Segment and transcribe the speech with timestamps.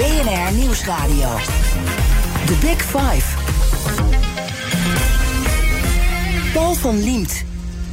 [0.00, 1.28] BNR Nieuwsradio.
[2.46, 3.36] The Big Five.
[6.52, 7.44] Paul van Liemt.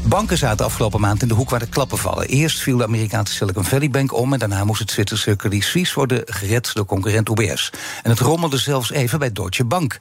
[0.05, 2.27] Banken zaten afgelopen maand in de hoek waar de klappen vallen.
[2.27, 4.33] Eerst viel de Amerikaanse Silicon Valley Bank om...
[4.33, 7.71] en daarna moest het Zwitserse Credit Suisse worden gered door concurrent UBS.
[8.03, 9.97] En het rommelde zelfs even bij Deutsche Bank.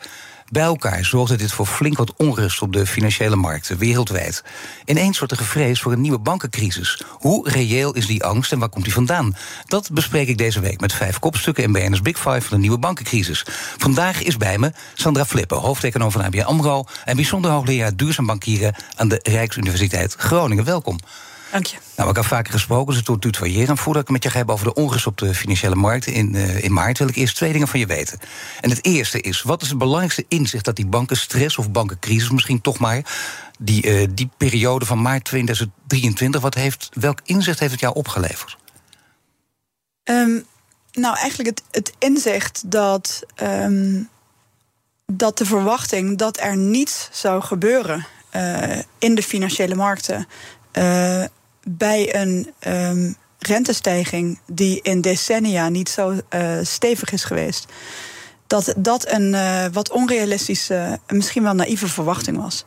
[0.51, 4.45] Bij elkaar zorgde dit voor flink wat onrust op de financiële markten wereldwijd.
[4.85, 7.03] Ineens wordt er gevreesd voor een nieuwe bankencrisis.
[7.09, 9.37] Hoe reëel is die angst en waar komt die vandaan?
[9.67, 12.79] Dat bespreek ik deze week met vijf kopstukken in BNS Big Five van de nieuwe
[12.79, 13.47] bankencrisis.
[13.77, 16.85] Vandaag is bij me Sandra Flippen, hoofdeconoom van ABN AMRO...
[17.05, 20.65] en bijzonder hoogleraar duurzaam bankieren aan de Rijksuniversiteit Groningen.
[20.65, 20.99] Welkom.
[21.51, 21.86] Dank je.
[21.97, 23.77] Nou, ik heb vaker gesproken, dus het doet tutoyeren.
[23.77, 26.65] Voordat ik met je ga hebben over de onrust op de financiële markten in, uh,
[26.65, 28.19] in maart, wil ik eerst twee dingen van je weten.
[28.61, 32.61] En het eerste is: wat is het belangrijkste inzicht dat die bankenstress of bankencrisis misschien
[32.61, 33.03] toch maar,
[33.59, 38.57] die, uh, die periode van maart 2023, wat heeft, welk inzicht heeft het jou opgeleverd?
[40.05, 40.47] Um,
[40.93, 44.09] nou, eigenlijk het, het inzicht dat, um,
[45.07, 50.27] dat de verwachting dat er niets zou gebeuren uh, in de financiële markten.
[51.69, 57.67] Bij een um, rentestijging die in decennia niet zo uh, stevig is geweest,
[58.47, 62.65] dat dat een uh, wat onrealistische, misschien wel naïeve verwachting was.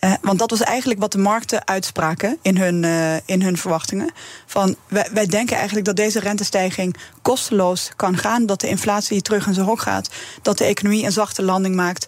[0.00, 2.84] Uh, want dat was eigenlijk wat de markten uitspraken in hun,
[3.24, 4.10] in hun verwachtingen.
[4.46, 8.46] Van wij, wij, denken eigenlijk dat deze rentestijging kosteloos kan gaan.
[8.46, 10.10] Dat de inflatie terug in zijn hok gaat.
[10.42, 12.06] Dat de economie een zachte landing maakt.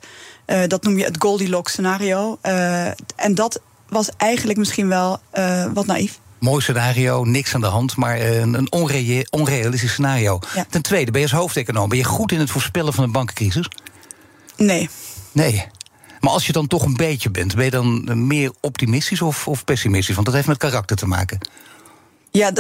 [0.66, 2.38] Dat noem je het Goldilocks scenario.
[3.16, 5.20] en dat was eigenlijk misschien wel
[5.72, 6.20] wat naïef.
[6.40, 10.38] Mooi scenario, niks aan de hand, maar een, een onrea onrealistisch scenario.
[10.54, 10.66] Ja.
[10.70, 13.68] Ten tweede, ben je als hoofdeconoom, ben je goed in het voorspellen van een bankencrisis?
[14.56, 14.88] Nee.
[15.32, 15.66] Nee.
[16.20, 19.64] Maar als je dan toch een beetje bent, ben je dan meer optimistisch of, of
[19.64, 20.14] pessimistisch?
[20.14, 21.38] Want dat heeft met karakter te maken.
[22.30, 22.52] Ja,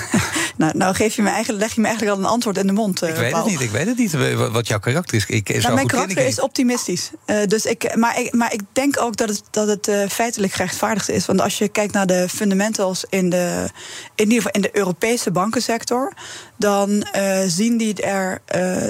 [0.56, 2.72] nou, nou geef je me eigenlijk, leg je me eigenlijk al een antwoord in de
[2.72, 3.02] mond.
[3.02, 3.42] Uh, ik weet Paul.
[3.42, 4.12] het niet, ik weet het niet
[4.52, 5.26] wat jouw karakter is.
[5.26, 7.10] Ik, nou, mijn karakter is optimistisch.
[7.26, 10.52] Uh, dus ik, maar, ik, maar ik denk ook dat het, dat het uh, feitelijk
[10.52, 11.26] gerechtvaardigd is.
[11.26, 13.70] Want als je kijkt naar de fundamentals in de,
[14.14, 16.12] in ieder geval in de Europese bankensector,
[16.56, 17.06] dan
[17.46, 18.42] zien die er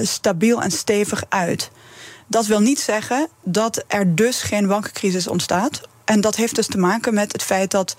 [0.03, 1.71] stabiel en stevig uit.
[2.27, 5.81] Dat wil niet zeggen dat er dus geen bankencrisis ontstaat.
[6.05, 7.97] En dat heeft dus te maken met het feit dat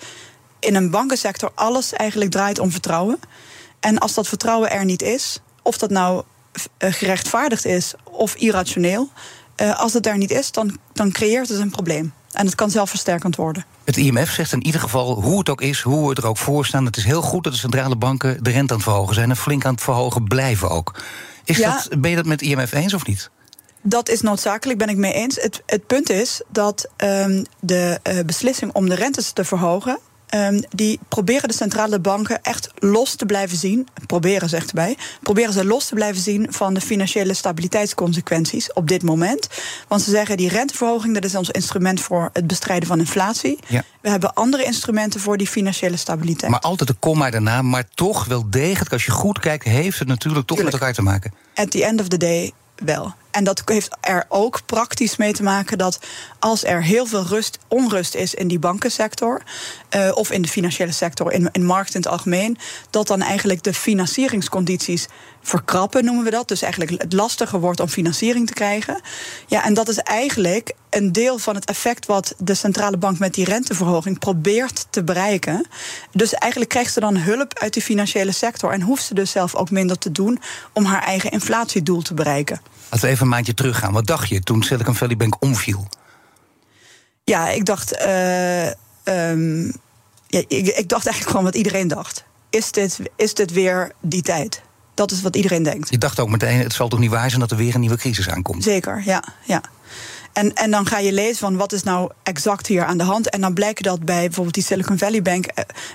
[0.64, 3.18] in een bankensector alles eigenlijk draait om vertrouwen.
[3.80, 6.22] En als dat vertrouwen er niet is, of dat nou
[6.78, 9.08] gerechtvaardigd is of irrationeel,
[9.76, 12.12] als het er niet is, dan, dan creëert het een probleem.
[12.32, 13.64] En het kan zelfversterkend worden.
[13.84, 16.66] Het IMF zegt in ieder geval, hoe het ook is, hoe we er ook voor
[16.66, 16.84] staan...
[16.84, 19.30] het is heel goed dat de centrale banken de rente aan het verhogen zijn...
[19.30, 21.02] en flink aan het verhogen blijven ook.
[21.44, 23.30] Is ja, dat, ben je dat met het IMF eens of niet?
[23.82, 25.36] Dat is noodzakelijk, ben ik mee eens.
[25.40, 29.98] Het, het punt is dat um, de uh, beslissing om de rentes te verhogen.
[30.34, 33.88] Um, die proberen de centrale banken echt los te blijven zien.
[34.06, 34.96] Proberen, zegt erbij.
[35.22, 39.48] Proberen ze los te blijven zien van de financiële stabiliteitsconsequenties op dit moment.
[39.88, 43.58] Want ze zeggen die renteverhoging, dat is ons instrument voor het bestrijden van inflatie.
[43.68, 43.84] Ja.
[44.00, 46.50] We hebben andere instrumenten voor die financiële stabiliteit.
[46.50, 50.08] Maar altijd de komma daarna, maar toch wel degelijk, als je goed kijkt, heeft het
[50.08, 50.80] natuurlijk toch Tuurlijk.
[50.80, 51.32] met elkaar te maken.
[51.54, 53.14] At the end of the day wel.
[53.32, 55.98] En dat heeft er ook praktisch mee te maken dat
[56.38, 59.42] als er heel veel rust, onrust is in die bankensector,
[59.96, 62.58] uh, of in de financiële sector, in, in markt in het algemeen,
[62.90, 65.06] dat dan eigenlijk de financieringscondities
[65.42, 66.48] verkrappen, noemen we dat.
[66.48, 69.00] Dus eigenlijk het lastiger wordt om financiering te krijgen.
[69.46, 73.34] Ja, en dat is eigenlijk een deel van het effect wat de centrale bank met
[73.34, 75.66] die renteverhoging probeert te bereiken.
[76.12, 79.54] Dus eigenlijk krijgt ze dan hulp uit de financiële sector en hoeft ze dus zelf
[79.54, 80.40] ook minder te doen
[80.72, 82.60] om haar eigen inflatiedoel te bereiken.
[82.90, 83.92] Laten we even een maandje teruggaan.
[83.92, 85.88] Wat dacht je toen Silicon Valley Bank omviel?
[87.24, 87.92] Ja, ik dacht.
[87.92, 88.66] Uh,
[89.04, 89.72] um,
[90.26, 92.24] ja, ik, ik, dacht eigenlijk gewoon wat iedereen dacht.
[92.50, 94.62] Is dit, is dit weer die tijd?
[94.94, 95.90] Dat is wat iedereen denkt.
[95.90, 97.96] Je dacht ook meteen, het zal toch niet waar zijn dat er weer een nieuwe
[97.96, 98.62] crisis aankomt?
[98.62, 99.24] Zeker, ja.
[99.44, 99.62] ja.
[100.32, 103.30] En, en dan ga je lezen van wat is nou exact hier aan de hand.
[103.30, 105.46] En dan blijkt dat bij bijvoorbeeld die Silicon Valley Bank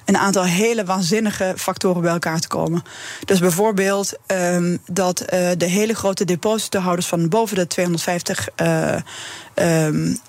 [0.05, 2.83] een aantal hele waanzinnige factoren bij elkaar te komen.
[3.25, 5.27] Dus bijvoorbeeld um, dat uh,
[5.57, 8.95] de hele grote depositohouders van boven de 250 uh,
[9.55, 10.19] um,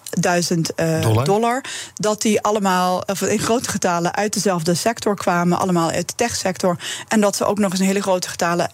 [1.00, 1.24] dollar.
[1.24, 1.64] dollar.
[1.94, 6.76] Dat die allemaal of in grote getalen uit dezelfde sector kwamen, allemaal uit de techsector.
[7.08, 8.70] En dat ze ook nog eens een hele grote getalen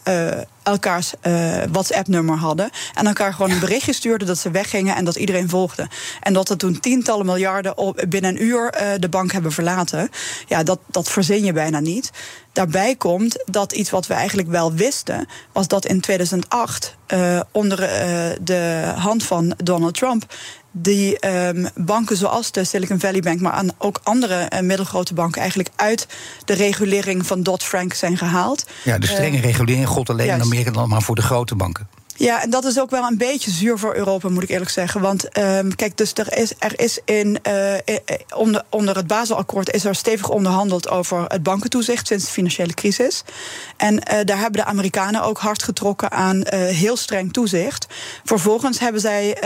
[0.65, 2.71] elkaars uh, WhatsApp-nummer hadden.
[2.95, 5.89] En elkaar gewoon een berichtje stuurden dat ze weggingen en dat iedereen volgde.
[6.21, 10.11] En dat er toen tientallen miljarden op, binnen een uur de bank hebben verlaten.
[10.47, 12.11] Ja, dat, dat verzin je bijna niet.
[12.53, 17.79] Daarbij komt dat iets wat we eigenlijk wel wisten, was dat in 2008 uh, onder
[18.43, 20.35] de hand van Donald Trump
[20.77, 25.41] die um, banken zoals de Silicon Valley Bank, maar aan ook andere uh, middelgrote banken
[25.41, 26.07] eigenlijk uit
[26.45, 28.67] de regulering van Dodd-Frank zijn gehaald.
[28.85, 31.89] Ja, de strenge uh, regulering gold alleen in Amerika dan maar voor de grote banken.
[32.17, 35.01] Ja, en dat is ook wel een beetje zuur voor Europa, moet ik eerlijk zeggen.
[35.01, 37.75] Want um, kijk, dus er is, er is in, uh,
[38.35, 43.25] onder, onder het Baselakkoord is er stevig onderhandeld over het bankentoezicht sinds de financiële crisis.
[43.77, 47.87] En uh, daar hebben de Amerikanen ook hard getrokken aan uh, heel streng toezicht.
[48.25, 49.39] Vervolgens hebben zij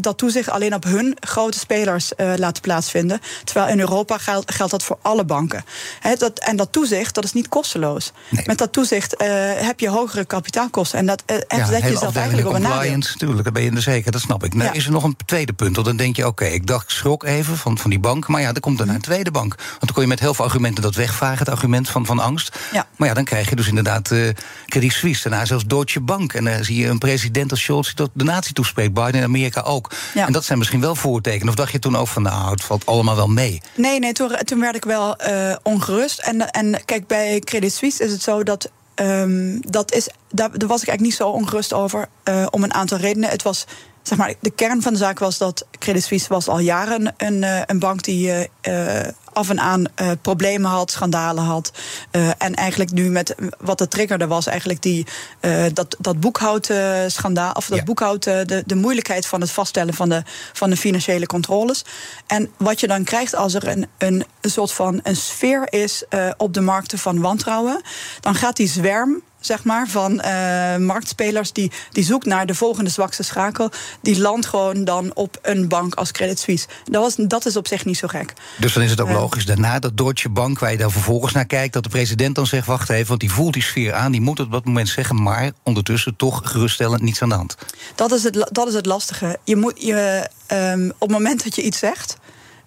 [0.00, 3.20] dat toezicht alleen op hun grote spelers laten plaatsvinden.
[3.44, 5.64] Terwijl in Europa geldt, geldt dat voor alle banken.
[6.00, 8.12] He, dat, en dat toezicht, dat is niet kosteloos.
[8.28, 8.44] Nee.
[8.46, 9.14] Met dat toezicht
[9.56, 10.98] heb je hogere kapitaalkosten.
[10.98, 13.80] En dat, ja zet jezelf eigenlijk op een compliance, Tuurlijk, daar ben je in de
[13.80, 14.54] zeker, dat snap ik.
[14.54, 14.72] Nou, ja.
[14.72, 15.74] is er nog een tweede punt?
[15.74, 18.28] Want dan denk je, oké, okay, ik dacht, schrok even van, van die bank.
[18.28, 19.54] Maar ja, er komt dan een tweede bank.
[19.54, 22.58] Want dan kon je met heel veel argumenten dat wegvagen, het argument van, van angst.
[22.72, 22.86] Ja.
[22.96, 24.28] Maar ja, dan krijg je dus inderdaad uh,
[24.66, 26.32] Credit Suisse, daarna zelfs Deutsche Bank.
[26.32, 28.94] En dan uh, zie je een president als Scholz die tot de natie toespreekt.
[28.94, 29.92] Biden in Amerika ook.
[30.14, 30.26] Ja.
[30.26, 31.48] En dat zijn misschien wel voortekenen.
[31.48, 33.60] Of dacht je toen ook van, nou, het valt allemaal wel mee?
[33.74, 36.18] Nee, nee, toen, toen werd ik wel uh, ongerust.
[36.18, 38.70] En, en kijk, bij Credit Suisse is het zo dat
[39.02, 42.08] Um, dat is, daar, daar, was ik eigenlijk niet zo ongerust over.
[42.24, 43.30] Uh, om een aantal redenen.
[43.30, 43.66] Het was,
[44.02, 47.42] zeg maar, de kern van de zaak was dat Credit Suisse was al jaren een,
[47.42, 49.00] een, een bank die uh,
[49.32, 51.72] af en aan uh, problemen had, schandalen had.
[52.12, 55.06] Uh, en eigenlijk nu met wat de triggerde was, eigenlijk die,
[55.40, 57.84] uh, dat, dat boekhoudschandaal, of dat ja.
[57.84, 61.84] boekhoud, de, de moeilijkheid van het vaststellen van de, van de financiële controles.
[62.26, 66.04] En wat je dan krijgt als er een, een, een soort van een sfeer is
[66.36, 67.82] op de markten van wantrouwen,
[68.20, 72.90] dan gaat die zwerm zeg maar, van uh, marktspelers die, die zoekt naar de volgende
[72.90, 73.70] zwakste schakel.
[74.02, 76.66] Die landt gewoon dan op een bank als Credit Suisse.
[76.84, 78.32] Dat, was, dat is op zich niet zo gek.
[78.58, 81.32] Dus dan is het ook uh, logisch daarna dat Deutsche Bank, waar je daar vervolgens
[81.32, 84.12] naar kijkt, dat de president dan zegt: wacht even, want die voelt die sfeer aan,
[84.12, 87.56] die moet het op dat moment zeggen, maar ondertussen toch geruststellend niets aan de hand.
[87.94, 89.38] Dat is het, dat is het lastige.
[89.44, 92.16] Je moet je, um, op het moment dat je iets zegt.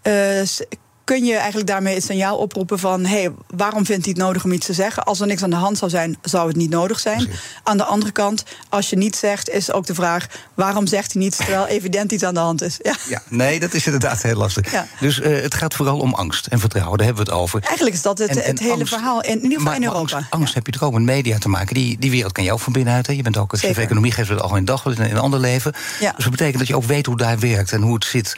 [0.03, 0.41] Uh,
[1.05, 4.43] kun je eigenlijk daarmee het signaal oproepen van: hé, hey, waarom vindt hij het nodig
[4.43, 5.03] om iets te zeggen?
[5.03, 7.29] Als er niks aan de hand zou zijn, zou het niet nodig zijn.
[7.63, 11.21] Aan de andere kant, als je niet zegt, is ook de vraag: waarom zegt hij
[11.21, 12.79] niets terwijl evident iets aan de hand is?
[12.81, 14.71] Ja, ja nee, dat is inderdaad heel lastig.
[14.71, 14.87] Ja.
[14.99, 17.61] Dus uh, het gaat vooral om angst en vertrouwen, daar hebben we het over.
[17.61, 19.75] Eigenlijk is dat het, en, en het hele angst, verhaal, in, in ieder geval maar,
[19.75, 20.15] in Europa.
[20.15, 20.55] Angst, angst ja.
[20.55, 21.73] heb je toch ook met media te maken.
[21.73, 23.07] Die, die wereld kan je ook van binnenuit.
[23.07, 23.13] Hè?
[23.13, 25.73] Je bent ook het chef economie, geeft het al in dag in een ander leven.
[25.99, 26.11] Ja.
[26.11, 28.35] Dus dat betekent dat je ook weet hoe daar werkt en hoe het zit.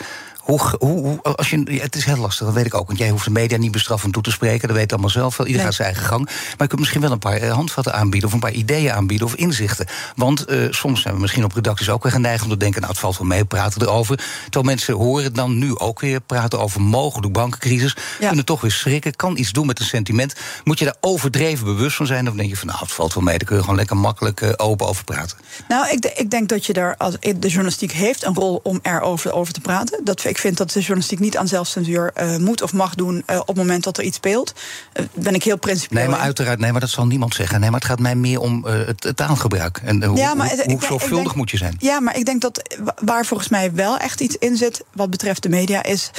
[0.47, 2.87] Hoe, hoe, hoe, als je, het is heel lastig, dat weet ik ook.
[2.87, 4.67] Want jij hoeft de media niet bestraffend toe te spreken.
[4.67, 5.47] Dat weet allemaal zelf wel.
[5.47, 5.75] Iedereen nee.
[5.75, 6.25] gaat zijn eigen gang.
[6.25, 8.29] Maar je kunt misschien wel een paar handvatten aanbieden...
[8.29, 9.85] of een paar ideeën aanbieden of inzichten.
[10.15, 12.43] Want uh, soms zijn we misschien op redacties ook weer geneigd...
[12.43, 14.17] om te denken, nou, het valt wel mee, praten erover.
[14.43, 17.95] Terwijl mensen horen dan nu ook weer praten over mogelijk bankencrisis.
[18.19, 18.27] Ja.
[18.27, 20.35] Kunnen toch weer schrikken, kan iets doen met een sentiment.
[20.63, 22.29] Moet je daar overdreven bewust van zijn?
[22.29, 24.41] Of denk je van, nou, het valt wel mee, daar kun je gewoon lekker makkelijk
[24.41, 25.37] uh, open over praten.
[25.67, 29.33] Nou, ik, ik denk dat je daar, als, de journalistiek heeft een rol om erover
[29.33, 30.01] over te praten.
[30.03, 33.39] Dat ik vind dat de journalistiek niet aan zelfcensuur uh, moet of mag doen uh,
[33.39, 34.53] op het moment dat er iets speelt.
[34.93, 36.01] Uh, ben ik heel principieel.
[36.01, 37.59] Nee, maar uiteraard, nee, maar dat zal niemand zeggen.
[37.59, 39.81] Nee, maar het gaat mij meer om het, het taalgebruik.
[39.83, 41.75] En hoe, ja, maar, hoe, hoe zorgvuldig denk, moet je zijn?
[41.79, 45.43] Ja, maar ik denk dat waar volgens mij wel echt iets in zit wat betreft
[45.43, 46.11] de media is.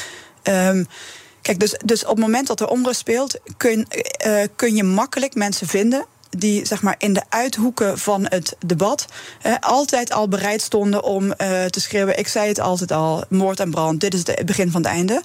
[0.42, 0.86] Um,
[1.42, 3.88] Kijk, dus, dus op het moment dat er onrust speelt, kun,
[4.56, 9.06] kun je makkelijk mensen vinden die zeg maar, in de uithoeken van het debat
[9.42, 13.60] eh, altijd al bereid stonden om eh, te schreeuwen: Ik zei het altijd al, moord
[13.60, 15.22] en brand, dit is het begin van het einde.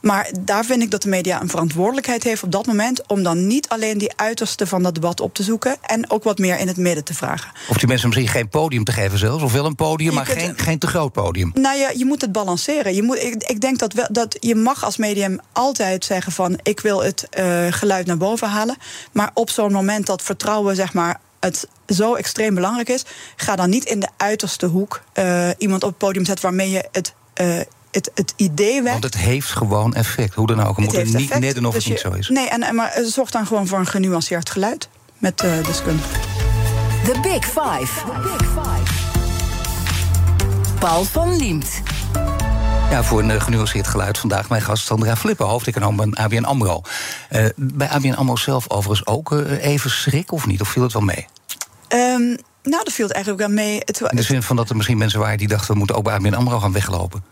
[0.00, 3.46] Maar daar vind ik dat de media een verantwoordelijkheid heeft op dat moment om dan
[3.46, 6.66] niet alleen die uiterste van dat debat op te zoeken en ook wat meer in
[6.66, 7.52] het midden te vragen.
[7.68, 10.24] Of die mensen misschien geen podium te geven zelfs, of wel een podium, je maar
[10.24, 11.50] kunt, geen, geen te groot podium.
[11.54, 12.94] Nou ja, je moet het balanceren.
[12.94, 16.58] Je moet, ik, ik denk dat, wel, dat je mag als medium altijd zeggen van
[16.62, 18.76] ik wil het uh, geluid naar boven halen.
[19.12, 20.41] Maar op zo'n moment dat vertrouwen,
[20.74, 23.04] zeg maar, het zo extreem belangrijk is,
[23.36, 26.88] ga dan niet in de uiterste hoek uh, iemand op het podium zetten waarmee je
[26.92, 27.14] het.
[27.40, 28.92] Uh, het, het idee weg.
[28.92, 30.34] Want het heeft gewoon effect.
[30.34, 30.76] Hoe dan ook.
[30.76, 32.28] We moeten niet net doen of dus het niet zo is.
[32.28, 36.20] Nee, en, maar zorg dan gewoon voor een genuanceerd geluid met uh, deskundigen.
[37.04, 38.04] The Big Five.
[38.06, 38.92] The Big Five.
[40.78, 41.82] Paul van Liemt.
[42.92, 46.82] Ja, voor een genuanceerd geluid vandaag mijn gast Sandra Flippen, hoofdeconoom bij ABN AMRO.
[47.30, 50.60] Uh, bij ABN AMRO zelf overigens ook uh, even schrik of niet?
[50.60, 51.26] Of viel het wel mee?
[51.88, 53.80] Um, nou, dat viel het eigenlijk wel mee.
[53.84, 55.72] Het, In de zin van dat er misschien mensen waren die dachten...
[55.72, 57.24] we moeten ook bij ABN AMRO gaan weglopen.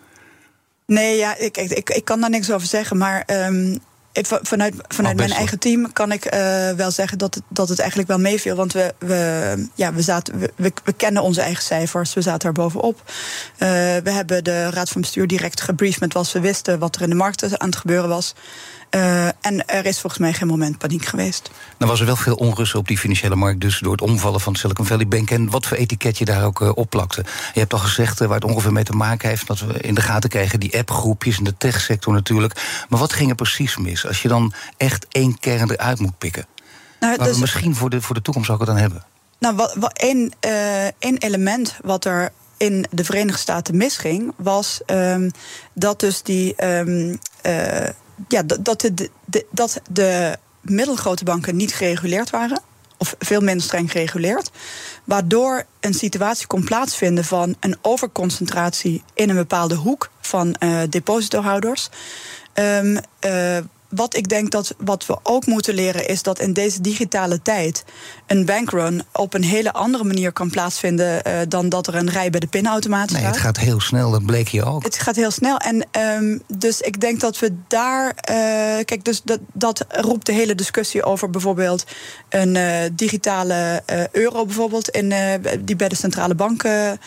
[0.86, 2.96] Nee, ja, ik, ik, ik kan daar niks over zeggen.
[2.96, 3.78] Maar um,
[4.12, 8.08] vanuit, vanuit mijn eigen team kan ik uh, wel zeggen dat het, dat het eigenlijk
[8.08, 8.56] wel meeviel.
[8.56, 12.54] Want we, we, ja, we, zaten, we, we, kennen onze eigen cijfers, we zaten er
[12.54, 13.02] bovenop.
[13.04, 13.68] Uh,
[14.02, 17.08] we hebben de Raad van Bestuur direct gebriefd met wat we wisten, wat er in
[17.08, 18.34] de markt aan het gebeuren was.
[18.90, 21.50] Uh, en er is volgens mij geen moment paniek geweest.
[21.78, 24.54] Nou was er wel veel onrust op die financiële markt, dus door het omvallen van
[24.54, 27.24] Silicon Valley Bank en wat voor etiket je daar ook uh, op plakte.
[27.52, 29.94] Je hebt al gezegd uh, waar het ongeveer mee te maken heeft, dat we in
[29.94, 32.84] de gaten kregen die appgroepjes in de techsector natuurlijk.
[32.88, 36.46] Maar wat ging er precies mis als je dan echt één kern eruit moet pikken?
[37.00, 39.04] Nou, dus, we misschien voor de, voor de toekomst ook het dan hebben.
[39.38, 40.32] Nou, wat, wat één,
[40.98, 45.30] één element wat er in de Verenigde Staten misging, was um,
[45.72, 46.64] dat dus die.
[46.64, 47.18] Um,
[48.28, 52.60] ja, dat, de, de, dat de middelgrote banken niet gereguleerd waren.
[52.96, 54.50] Of veel minder streng gereguleerd.
[55.04, 61.88] Waardoor een situatie kon plaatsvinden van een overconcentratie in een bepaalde hoek van uh, depositohouders.
[62.54, 63.58] Um, uh,
[63.90, 67.84] wat ik denk dat wat we ook moeten leren is dat in deze digitale tijd
[68.26, 72.30] een bankrun op een hele andere manier kan plaatsvinden uh, dan dat er een rij
[72.30, 73.20] bij de pinautomaat staat.
[73.20, 74.82] Nee, het gaat heel snel, dat bleek je ook.
[74.82, 75.56] Het gaat heel snel.
[75.56, 78.06] En um, dus ik denk dat we daar.
[78.06, 78.14] Uh,
[78.84, 81.84] kijk, dus dat, dat roept de hele discussie over bijvoorbeeld
[82.28, 83.82] een uh, digitale
[84.12, 85.14] euro, bijvoorbeeld, in,
[85.60, 87.00] die bij de centrale banken.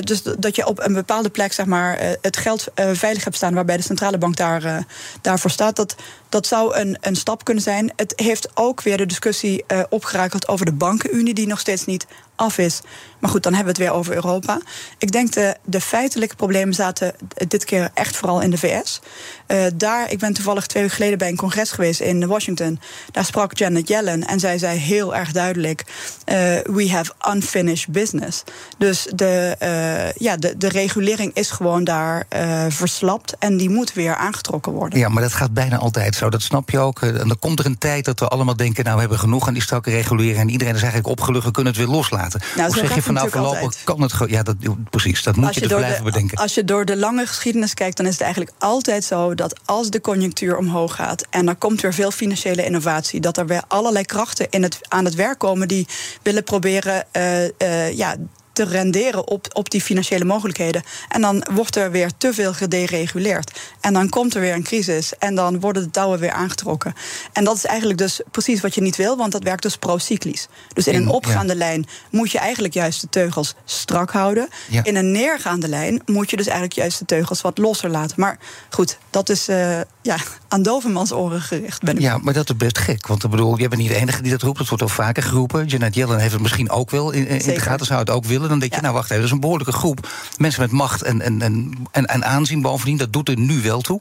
[0.00, 3.76] dus dat je op een bepaalde plek, zeg maar, het geld veilig hebt staan waarbij
[3.76, 4.86] de centrale bank daar,
[5.20, 5.76] daarvoor staat.
[5.76, 5.94] Dat,
[6.28, 7.92] dat zou een, een stap kunnen zijn.
[7.96, 12.06] Het heeft ook weer de discussie uh, opgerakeld over de bankenunie, die nog steeds niet
[12.42, 12.80] af is.
[13.22, 14.60] Maar goed, dan hebben we het weer over Europa.
[14.98, 17.14] Ik denk de, de feitelijke problemen zaten
[17.48, 19.00] dit keer echt vooral in de VS.
[19.46, 22.80] Eh, daar, ik ben toevallig twee weken geleden bij een congres geweest in Washington.
[23.10, 28.42] Daar sprak Janet Yellen en zij zei heel erg duidelijk: uh, We have unfinished business.
[28.78, 32.26] Dus de, uh, ja, de, de regulering is gewoon daar
[32.68, 34.98] verslapt en die moet weer aangetrokken worden.
[34.98, 36.30] Ja, maar dat gaat bijna altijd zo.
[36.30, 37.02] Dat snap je ook.
[37.02, 39.54] En dan komt er een tijd dat we allemaal denken: Nou, we hebben genoeg aan
[39.54, 42.31] die strakke regulering en iedereen is eigenlijk opgelucht, we kunnen het weer loslaten.
[42.56, 44.56] Nou, Hoe zeg je van nou voorlopig kan het Ja, dat,
[44.90, 46.38] precies, dat moet je, je dus blijven bedenken.
[46.38, 49.90] Als je door de lange geschiedenis kijkt, dan is het eigenlijk altijd zo dat als
[49.90, 54.04] de conjunctuur omhoog gaat en er komt weer veel financiële innovatie, dat er weer allerlei
[54.04, 55.86] krachten in het, aan het werk komen die
[56.22, 58.16] willen proberen uh, uh, ja,
[58.52, 60.82] te renderen op, op die financiële mogelijkheden.
[61.08, 63.60] En dan wordt er weer te veel gedereguleerd.
[63.80, 65.12] En dan komt er weer een crisis.
[65.18, 66.94] En dan worden de touwen weer aangetrokken.
[67.32, 70.48] En dat is eigenlijk dus precies wat je niet wil, want dat werkt dus pro-cyclisch.
[70.72, 74.48] Dus in een opgaande lijn moet je eigenlijk juist de teugels strak houden.
[74.82, 78.20] In een neergaande lijn moet je dus eigenlijk juist de teugels wat losser laten.
[78.20, 78.38] Maar
[78.70, 80.16] goed, dat is uh, ja,
[80.48, 81.82] aan dovenmans oren gericht.
[81.82, 83.06] Ben ik ja, maar dat is best gek.
[83.06, 84.58] Want ik bedoel, jij bent niet de enige die dat roept.
[84.58, 85.66] Dat wordt al vaker geroepen.
[85.66, 87.86] Janet Yellen heeft het misschien ook wel in, in de gaten.
[87.86, 90.08] Zou het ook willen dan denk je, nou wacht even, dat is een behoorlijke groep
[90.36, 92.96] mensen met macht en, en, en, en, en aanzien bovendien.
[92.96, 94.00] Dat doet er nu wel toe.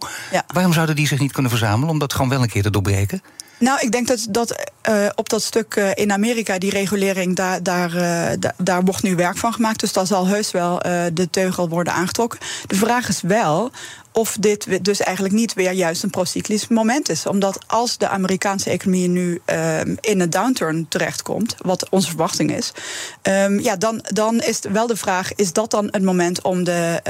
[0.54, 3.22] Waarom zouden die zich niet kunnen verzamelen om dat gewoon wel een keer te doorbreken?
[3.62, 7.64] Nou, ik denk dat, dat uh, op dat stuk uh, in Amerika, die regulering, daar,
[7.64, 9.80] daar, uh, daar wordt nu werk van gemaakt.
[9.80, 10.80] Dus daar zal heus wel
[11.14, 12.40] de teugel worden aangetrokken.
[12.68, 13.72] De vraag is wel
[14.12, 17.26] of dit dus eigenlijk niet weer juist een procyclisch moment is.
[17.26, 22.72] Omdat als de Amerikaanse economie nu um, in een downturn terechtkomt, wat onze verwachting is,
[23.24, 27.02] um, ja, dan, dan is wel de vraag: is dat dan het moment om de,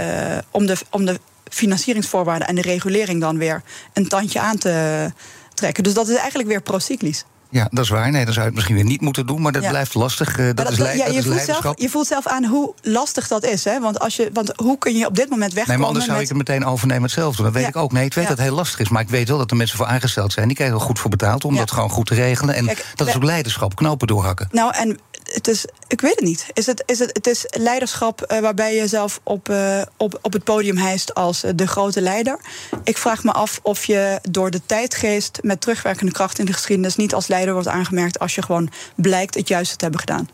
[0.51, 3.61] om de, om de financieringsvoorwaarden en de regulering dan weer
[3.93, 5.11] een tandje aan te
[5.53, 5.83] trekken?
[5.83, 7.25] Dus dat is eigenlijk weer procyclisch.
[7.51, 8.11] Ja, dat is waar.
[8.11, 10.37] Nee, dan zou je het misschien weer niet moeten doen, maar dat blijft lastig.
[10.37, 13.27] Uh, dat, dat, is, ja, je, is voelt zelf, je voelt zelf aan hoe lastig
[13.27, 13.63] dat is.
[13.63, 13.79] Hè?
[13.79, 15.67] Want, als je, want hoe kun je op dit moment wegkomen...
[15.67, 17.43] Nee, maar anders zou ik het meteen overnemen hetzelfde.
[17.43, 17.91] Dat weet ik ook.
[17.91, 18.89] Nee, ik weet dat het heel lastig is.
[18.89, 20.47] Maar ik weet wel dat er mensen voor aangesteld zijn.
[20.47, 22.55] Die krijgen er goed voor betaald om dat gewoon goed te regelen.
[22.55, 22.65] En
[22.95, 24.47] dat is ook leiderschap, knopen doorhakken.
[24.51, 24.99] Nou, en
[25.33, 26.45] het is, ik weet het niet.
[26.53, 30.33] Is het, is het, het is leiderschap uh, waarbij je zelf op, uh, op, op
[30.33, 32.39] het podium hijst als uh, de grote leider.
[32.83, 36.95] Ik vraag me af of je door de tijdgeest met terugwerkende kracht in de geschiedenis
[36.95, 40.29] niet als leider wordt aangemerkt als je gewoon blijkt het juiste te hebben gedaan.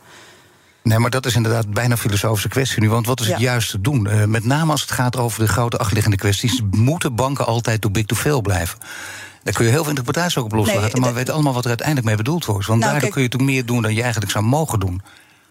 [0.83, 2.89] Nee, maar dat is inderdaad bijna een filosofische kwestie nu.
[2.89, 4.07] Want wat is het juiste doen?
[4.07, 7.91] Uh, met name als het gaat over de grote achterliggende kwesties, moeten banken altijd too
[7.91, 8.79] big to fail blijven.
[9.47, 10.99] Daar kun je heel veel interpretaties ook op loslaten.
[10.99, 12.67] maar we weten allemaal wat er uiteindelijk mee bedoeld wordt.
[12.67, 15.01] Want nou, daardoor kun je toch meer doen dan je eigenlijk zou mogen doen.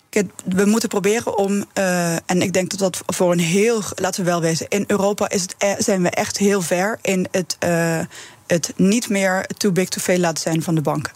[0.09, 4.25] Kijk, we moeten proberen om, uh, en ik denk dat dat voor een heel, laten
[4.25, 7.57] we wel wezen, in Europa is het, e- zijn we echt heel ver in het,
[7.65, 8.00] uh,
[8.47, 11.12] het niet meer too big to fail laten zijn van de banken.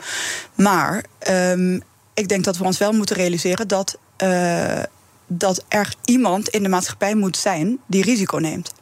[0.55, 1.83] Maar um,
[2.15, 4.83] ik denk dat we ons wel moeten realiseren dat, uh,
[5.27, 8.73] dat er iemand in de maatschappij moet zijn die risico neemt.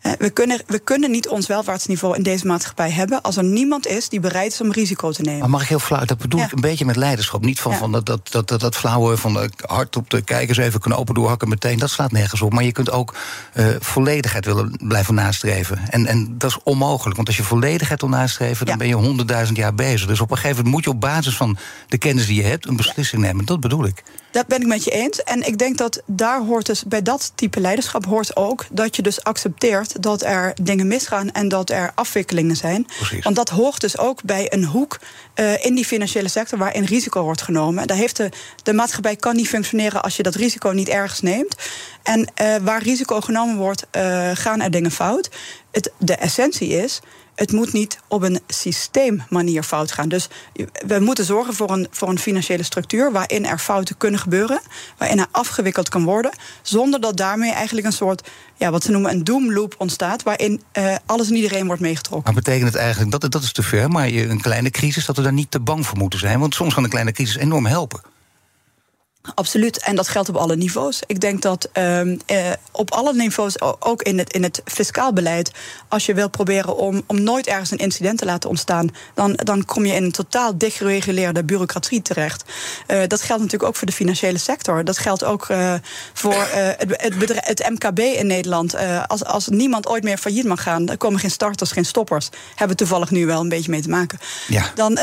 [0.00, 4.08] We kunnen, we kunnen niet ons welvaartsniveau in deze maatschappij hebben als er niemand is
[4.08, 5.40] die bereid is om risico te nemen.
[5.40, 7.44] Maar mag ik heel flauw, dat bedoel ik een beetje met leiderschap.
[7.44, 10.58] Niet van, van dat, dat, dat, dat, dat flauwe van de hart op de kijkers
[10.58, 11.78] even knopen doorhakken meteen.
[11.78, 12.52] Dat slaat nergens op.
[12.52, 13.14] Maar je kunt ook
[13.54, 15.78] uh, volledigheid willen blijven nastreven.
[15.90, 17.16] En, en dat is onmogelijk.
[17.16, 20.06] Want als je volledigheid wil nastreven, dan ben je honderdduizend jaar bezig.
[20.06, 22.66] Dus op een gegeven moment moet je op basis van de kennis die je hebt
[22.66, 23.44] een beslissing nemen.
[23.44, 24.02] Dat bedoel ik.
[24.30, 25.22] Dat ben ik met je eens.
[25.22, 29.02] En ik denk dat daar hoort dus bij dat type leiderschap hoort ook dat je
[29.02, 32.86] dus accepteert dat er dingen misgaan en dat er afwikkelingen zijn.
[32.98, 33.24] Precies.
[33.24, 34.98] Want dat hoort dus ook bij een hoek
[35.34, 37.86] uh, in die financiële sector waarin risico wordt genomen.
[37.86, 38.28] Daar heeft de,
[38.62, 41.56] de maatschappij kan niet functioneren als je dat risico niet ergens neemt.
[42.02, 45.30] En uh, waar risico genomen wordt, uh, gaan er dingen fout.
[45.70, 47.00] Het, de essentie is
[47.34, 50.08] het moet niet op een systeemmanier fout gaan.
[50.08, 50.28] Dus
[50.86, 54.60] we moeten zorgen voor een, voor een financiële structuur waarin er fouten kunnen gebeuren,
[54.98, 56.30] waarin er afgewikkeld kan worden,
[56.62, 60.94] zonder dat daarmee eigenlijk een soort, ja, wat ze noemen een doomloop ontstaat, waarin uh,
[61.06, 62.32] alles en iedereen wordt meegetrokken.
[62.32, 65.22] Maar betekent het eigenlijk, dat, dat is te ver, maar een kleine crisis, dat we
[65.22, 66.40] daar niet te bang voor moeten zijn?
[66.40, 68.09] Want soms kan een kleine crisis enorm helpen.
[69.34, 71.00] Absoluut, en dat geldt op alle niveaus.
[71.06, 75.50] Ik denk dat um, eh, op alle niveaus, ook in het, in het fiscaal beleid,
[75.88, 79.64] als je wil proberen om, om nooit ergens een incident te laten ontstaan, dan, dan
[79.64, 82.44] kom je in een totaal dichtgereguleerde bureaucratie terecht.
[82.88, 84.84] Uh, dat geldt natuurlijk ook voor de financiële sector.
[84.84, 85.74] Dat geldt ook uh,
[86.12, 88.74] voor het, het, bedrijf, het, MKB in Nederland.
[89.06, 92.28] als, als niemand ooit meer failliet mag gaan, dan komen geen starters, geen stoppers.
[92.54, 94.18] Hebben toevallig nu wel een beetje mee te maken.
[94.48, 94.72] Ja.
[94.74, 94.98] Dan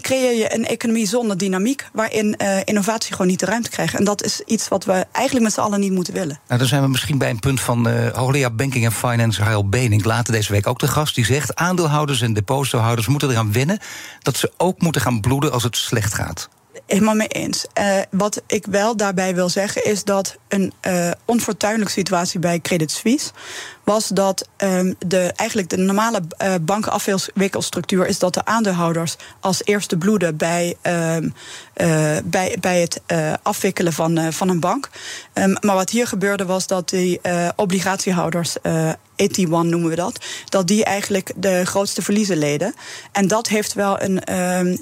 [0.00, 3.98] creëer je een economie zonder dynamiek, waarin innovatie gewoon niet te ruimte krijgen.
[3.98, 6.40] En dat is iets wat we eigenlijk met z'n allen niet moeten willen.
[6.46, 9.70] Nou, dan zijn we misschien bij een punt van uh, hoogleraar Banking en Finance, Harold
[9.70, 11.14] Benink, later deze week ook de gast.
[11.14, 13.78] Die zegt: aandeelhouders en depositohouders moeten eraan wennen
[14.22, 16.48] dat ze ook moeten gaan bloeden als het slecht gaat
[16.86, 17.66] helemaal mee eens.
[17.78, 22.90] Uh, wat ik wel daarbij wil zeggen is dat een uh, onfortuinlijke situatie bij Credit
[22.90, 23.30] Suisse
[23.84, 29.96] was dat um, de, eigenlijk de normale uh, bankenafwikkelstructuur is dat de aandeelhouders als eerste
[29.96, 31.34] bloeden bij, um,
[32.24, 33.00] bij, bij het
[33.42, 34.88] afwikkelen van, van een bank.
[35.34, 37.20] Um, maar wat hier gebeurde was dat die
[37.56, 38.56] obligatiehouders.
[39.22, 42.74] AT1 noemen we dat, dat die eigenlijk de grootste verliezen leden.
[43.12, 44.22] En dat heeft wel een,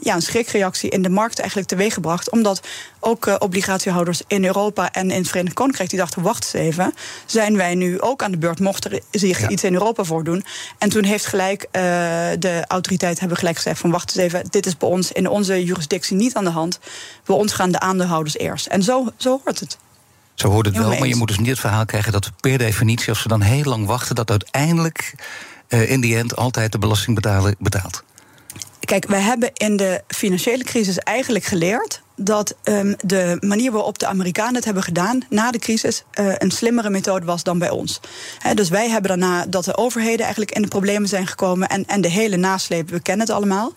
[0.00, 2.60] ja, een schrikreactie in de markt eigenlijk teweeggebracht, omdat
[3.00, 6.94] ook obligatiehouders in Europa en in het Verenigd Koninkrijk die dachten: wacht eens even,
[7.26, 8.60] zijn wij nu ook aan de beurt?
[8.60, 9.48] Mocht er zich ja.
[9.48, 10.44] iets in Europa voordoen?
[10.78, 11.82] En toen heeft gelijk uh,
[12.38, 15.64] de autoriteiten hebben gelijk gezegd: van wacht eens even, dit is bij ons in onze
[15.64, 16.78] jurisdictie niet aan de hand.
[17.24, 18.66] Bij ons gaan de aandeelhouders eerst.
[18.66, 19.78] En zo, zo hoort het.
[20.34, 23.08] Zo hoort het wel, maar je moet dus niet het verhaal krijgen dat per definitie,
[23.08, 25.14] als we dan heel lang wachten, dat uiteindelijk
[25.68, 28.02] uh, in die end altijd de belastingbetaler betaalt.
[28.80, 34.06] Kijk, we hebben in de financiële crisis eigenlijk geleerd dat um, de manier waarop de
[34.06, 38.00] Amerikanen het hebben gedaan na de crisis uh, een slimmere methode was dan bij ons.
[38.38, 41.86] He, dus wij hebben daarna dat de overheden eigenlijk in de problemen zijn gekomen en,
[41.86, 43.72] en de hele nasleep, we kennen het allemaal.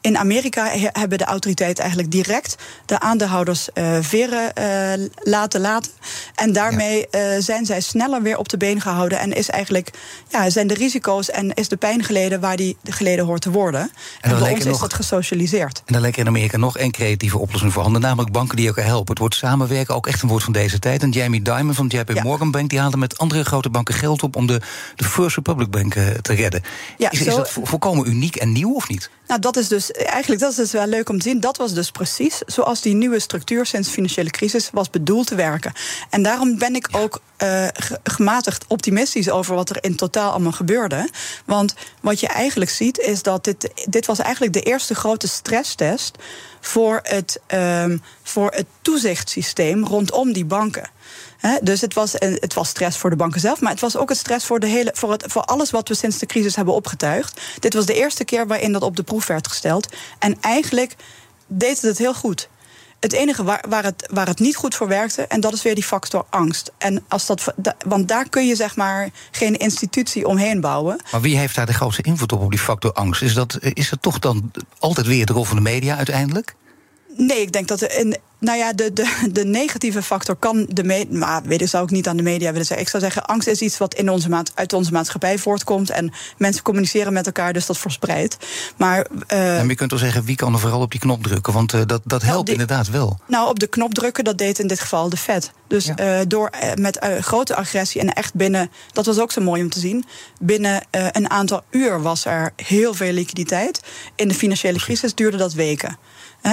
[0.00, 5.92] In Amerika hebben de autoriteiten eigenlijk direct de aandeelhouders uh, veren uh, laten laten.
[6.34, 7.40] En daarmee ja.
[7.40, 9.18] zijn zij sneller weer op de been gehouden.
[9.18, 9.90] En is eigenlijk,
[10.28, 13.80] ja, zijn de risico's en is de pijn geleden waar die geleden hoort te worden.
[13.80, 15.82] En, en bij ons nog, is dat gesocialiseerd.
[15.86, 19.08] En dan leek in Amerika nog één creatieve oplossing voor namelijk banken die elkaar helpen.
[19.08, 21.02] Het wordt samenwerken ook echt een woord van deze tijd.
[21.02, 22.22] En Jamie Dimon van JP ja.
[22.22, 24.60] Morgan Bank die haalde met andere grote banken geld op om de,
[24.96, 26.62] de First Republic Bank te redden.
[26.98, 29.10] Ja, is, zo, is dat volkomen uniek en nieuw of niet?
[29.26, 31.40] Nou, dat is dus eigenlijk dat is dus wel leuk om te zien.
[31.40, 35.34] Dat was dus precies zoals die nieuwe structuur sinds de financiële crisis was bedoeld te
[35.34, 35.72] werken.
[36.10, 37.66] En daarom ben ik ook uh,
[38.04, 41.08] gematigd optimistisch over wat er in totaal allemaal gebeurde.
[41.44, 46.18] Want wat je eigenlijk ziet is dat dit, dit was eigenlijk de eerste grote stresstest
[46.60, 50.90] voor het, um, voor het toezichtssysteem rondom die banken.
[51.62, 54.18] Dus het was, het was stress voor de banken zelf, maar het was ook het
[54.18, 57.40] stress voor, de hele, voor, het, voor alles wat we sinds de crisis hebben opgetuigd.
[57.58, 59.88] Dit was de eerste keer waarin dat op de proef werd gesteld.
[60.18, 60.96] En eigenlijk
[61.46, 62.48] deed het het heel goed.
[63.00, 65.74] Het enige waar, waar, het, waar het niet goed voor werkte, en dat is weer
[65.74, 66.72] die factor angst.
[66.78, 67.54] En als dat,
[67.86, 71.00] want daar kun je zeg maar geen institutie omheen bouwen.
[71.12, 73.22] Maar wie heeft daar de grootste invloed op, op die factor angst?
[73.22, 76.54] Is dat, is dat toch dan altijd weer de rol van de media uiteindelijk?
[77.16, 81.18] Nee, ik denk dat in, nou ja, de, de, de negatieve factor kan de media.
[81.18, 82.84] Maar weet ik, zou ik niet aan de media willen zeggen.
[82.84, 85.90] Ik zou zeggen, angst is iets wat in onze maat, uit onze maatschappij voortkomt.
[85.90, 88.36] En mensen communiceren met elkaar, dus dat verspreidt.
[88.76, 91.52] Maar, uh, ja, je kunt wel zeggen, wie kan er vooral op die knop drukken?
[91.52, 93.18] Want uh, dat, dat helpt nou, die, inderdaad wel.
[93.26, 95.52] Nou, op de knop drukken, dat deed in dit geval de Fed.
[95.66, 96.20] Dus ja.
[96.20, 98.70] uh, door met grote agressie en echt binnen.
[98.92, 100.04] Dat was ook zo mooi om te zien.
[100.40, 103.80] Binnen een aantal uur was er heel veel liquiditeit.
[104.14, 105.98] In de financiële crisis duurde dat weken.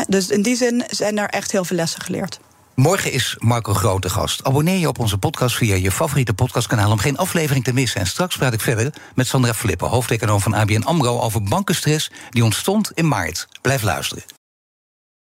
[0.08, 2.40] Dus in die zin zijn er echt heel veel lessen geleerd.
[2.76, 4.44] Morgen is Marco Grote gast.
[4.44, 8.00] Abonneer je op onze podcast via je favoriete podcastkanaal om geen aflevering te missen.
[8.00, 12.44] En straks praat ik verder met Sandra Flippen, hoofdeconoom van ABN Amro, over bankenstress die
[12.44, 13.48] ontstond in maart.
[13.62, 14.37] Blijf luisteren.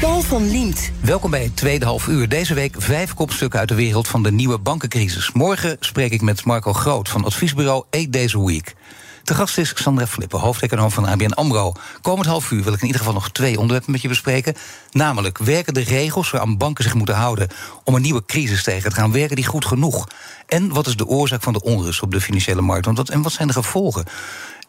[0.00, 0.90] Paul van Liemt.
[1.00, 2.28] Welkom bij het tweede half uur.
[2.28, 5.32] Deze week vijf kopstukken uit de wereld van de nieuwe bankencrisis.
[5.32, 8.74] Morgen spreek ik met Marco Groot van adviesbureau Eight Days Week.
[9.24, 11.72] De gast is Sandra Flippen, hoofdeconoom van ABN AMRO.
[12.02, 14.54] Komend half uur wil ik in ieder geval nog twee onderwerpen met je bespreken.
[14.90, 17.48] Namelijk, werken de regels waaraan banken zich moeten houden...
[17.84, 20.06] om een nieuwe crisis tegen te gaan, werken die goed genoeg?
[20.46, 23.10] En wat is de oorzaak van de onrust op de financiële markt?
[23.10, 24.04] En wat zijn de gevolgen?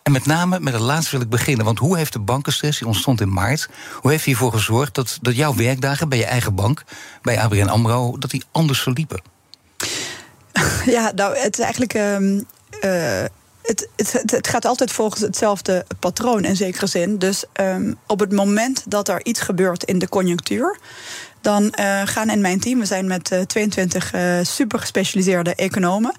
[0.10, 1.65] En met name met het laatste wil ik beginnen.
[1.65, 3.69] Want hoe heeft de bankenstress, die ontstond in maart...
[4.02, 6.84] hoe heeft ervoor gezorgd dat, dat jouw werkdagen bij je eigen bank...
[7.22, 9.22] bij ABN AMRO, dat die anders verliepen?
[10.86, 11.93] Ja, nou, het is eigenlijk...
[11.93, 12.45] Um,
[12.82, 13.24] uh,
[13.62, 17.17] het, het, het, gaat altijd volgens hetzelfde patroon in zekere zin.
[17.17, 20.80] Dus um, op het moment dat er iets gebeurt in de conjunctuur
[21.41, 26.15] dan uh, gaan in mijn team, we zijn met uh, 22 uh, super gespecialiseerde economen,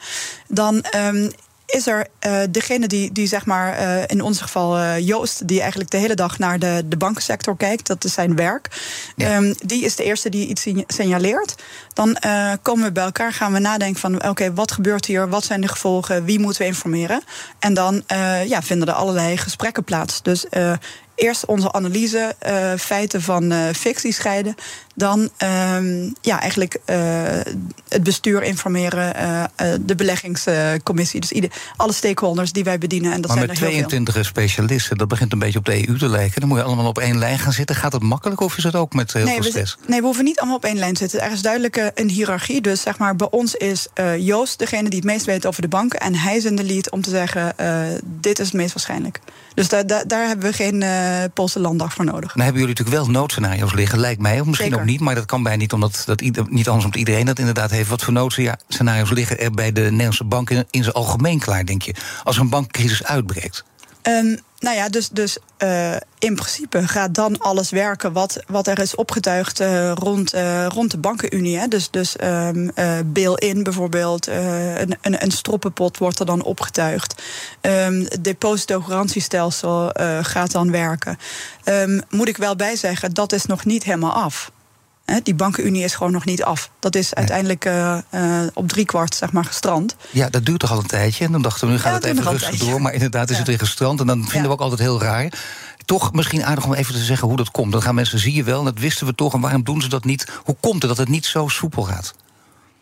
[0.49, 1.31] dan um,
[1.71, 5.61] is er uh, degene die, die zeg maar, uh, in ons geval uh, Joost, die
[5.61, 8.69] eigenlijk de hele dag naar de, de bankensector kijkt, dat is zijn werk.
[9.17, 9.37] Ja.
[9.37, 11.55] Um, die is de eerste die iets signaleert.
[11.95, 12.17] Dan
[12.63, 15.61] komen we bij elkaar, gaan we nadenken van oké, okay, wat gebeurt hier, wat zijn
[15.61, 17.23] de gevolgen, wie moeten we informeren?
[17.59, 18.03] En dan
[18.47, 20.23] ja, vinden er allerlei gesprekken plaats.
[20.23, 20.45] Dus
[21.21, 24.55] eerst onze analyse, uh, feiten van uh, fictie scheiden.
[24.95, 25.79] Dan uh,
[26.21, 26.97] ja, eigenlijk uh,
[27.89, 29.15] het bestuur informeren,
[29.81, 31.21] de beleggingscommissie.
[31.21, 33.13] Dus ieder, alle stakeholders die wij bedienen.
[33.13, 36.09] En dat maar zijn met 22 specialisten, dat begint een beetje op de EU te
[36.09, 36.41] lijken.
[36.41, 37.77] Dan moet je allemaal op één lijn gaan zitten.
[37.77, 39.77] Gaat het makkelijk of is het ook met heel nee, veel stress?
[39.81, 41.21] We, nee, we hoeven niet allemaal op één lijn te zitten.
[41.21, 42.61] Er is duidelijk een hiërarchie.
[42.61, 46.01] Dus zeg maar, bij ons is Joost degene die het meest weet over de banken.
[46.01, 47.55] En hij is in de lead om te zeggen:
[48.03, 49.21] dit is het meest waarschijnlijk.
[49.55, 52.33] Dus daar, daar, daar hebben we geen uh, Poolse landdag voor nodig.
[52.33, 54.41] Dan hebben jullie natuurlijk wel noodscenario's liggen, lijkt mij.
[54.41, 54.83] Of misschien Zeker.
[54.83, 57.39] ook niet, maar dat kan bij niet, omdat dat ieder, niet anders omdat iedereen dat
[57.39, 57.89] inderdaad heeft.
[57.89, 61.83] Wat voor noodscenario's liggen er bij de Nederlandse banken in, in zijn algemeen klaar, denk
[61.83, 61.95] je?
[62.25, 63.65] Als een bankcrisis uitbreekt?
[64.03, 68.79] Um, nou ja, dus, dus uh, in principe gaat dan alles werken wat, wat er
[68.79, 71.59] is opgetuigd uh, rond, uh, rond de bankenunie.
[71.59, 71.69] Hè.
[71.69, 72.73] Dus, dus um,
[73.05, 77.23] bail-in bijvoorbeeld, een, een, een stroppenpot wordt er dan opgetuigd.
[77.61, 79.91] Um, het depositogarantiestelsel
[80.23, 81.19] gaat dan werken.
[82.11, 84.51] moet ik wel bijzeggen, dat is nog niet helemaal af.
[85.23, 86.71] Die bankenunie is gewoon nog niet af.
[86.79, 89.97] Dat is uiteindelijk uh, uh, op driekwart zeg maar, gestrand.
[90.11, 91.25] Ja, dat duurt toch al een tijdje.
[91.25, 92.83] En dan dachten we, nu gaat ja, het even rustig door.
[92.83, 94.01] Maar inderdaad is het weer gestrand.
[94.01, 95.33] En dan vinden we ook altijd heel raar.
[95.85, 97.73] Toch misschien aardig om even te zeggen hoe dat komt.
[97.73, 99.35] Dan gaan mensen, zie je wel, en dat wisten we toch.
[99.35, 100.27] En waarom doen ze dat niet?
[100.45, 102.15] Hoe komt het dat het niet zo soepel gaat?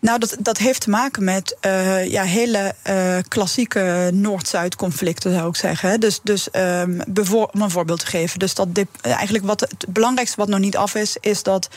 [0.00, 5.48] Nou, dat, dat heeft te maken met uh, ja, hele uh, klassieke Noord-Zuid conflicten, zou
[5.48, 6.00] ik zeggen.
[6.00, 8.38] Dus, dus um, om een voorbeeld te geven.
[8.38, 8.68] Dus dat
[9.00, 11.68] eigenlijk wat het belangrijkste wat nog niet af is, is dat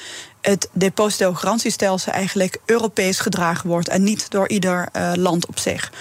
[0.42, 5.92] het depositogarantiestelsel eigenlijk Europees gedragen wordt en niet door ieder uh, land op zich.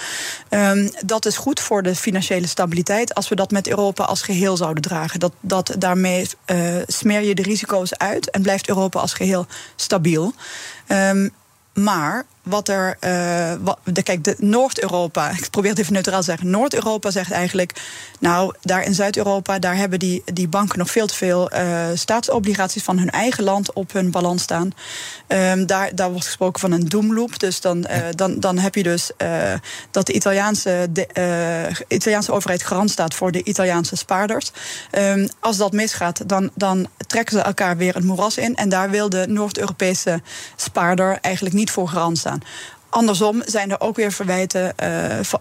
[0.51, 4.57] Um, dat is goed voor de financiële stabiliteit als we dat met Europa als geheel
[4.57, 5.21] zouden dragen.
[5.21, 10.33] Dat, dat daarmee uh, smeer je de risico's uit en blijft Europa als geheel stabiel.
[10.89, 11.33] Um,
[11.75, 12.97] maar wat er.
[13.05, 15.31] Uh, wat, de, kijk, de Noord-Europa.
[15.31, 16.51] Ik probeer het even neutraal te zeggen.
[16.51, 17.73] Noord-Europa zegt eigenlijk.
[18.19, 19.59] Nou, daar in Zuid-Europa.
[19.59, 23.73] daar hebben die, die banken nog veel te veel uh, staatsobligaties van hun eigen land
[23.73, 24.73] op hun balans staan.
[25.29, 27.39] Um, daar, daar wordt gesproken van een doomloop.
[27.39, 29.11] Dus dan, uh, dan, dan heb je dus
[29.91, 31.07] dat de Italiaanse, de,
[31.89, 34.51] Italiaanse overheid garant staat voor de Italiaanse spaarders.
[34.99, 38.57] Um, als dat misgaat, dan, dan trekken ze elkaar weer het moeras in.
[38.57, 40.23] En daar wil de Noord-Europese
[40.57, 42.30] spaarder eigenlijk niet voor garant staan.
[42.31, 42.41] utan
[42.91, 44.89] Andersom zijn er ook weer verwijten uh,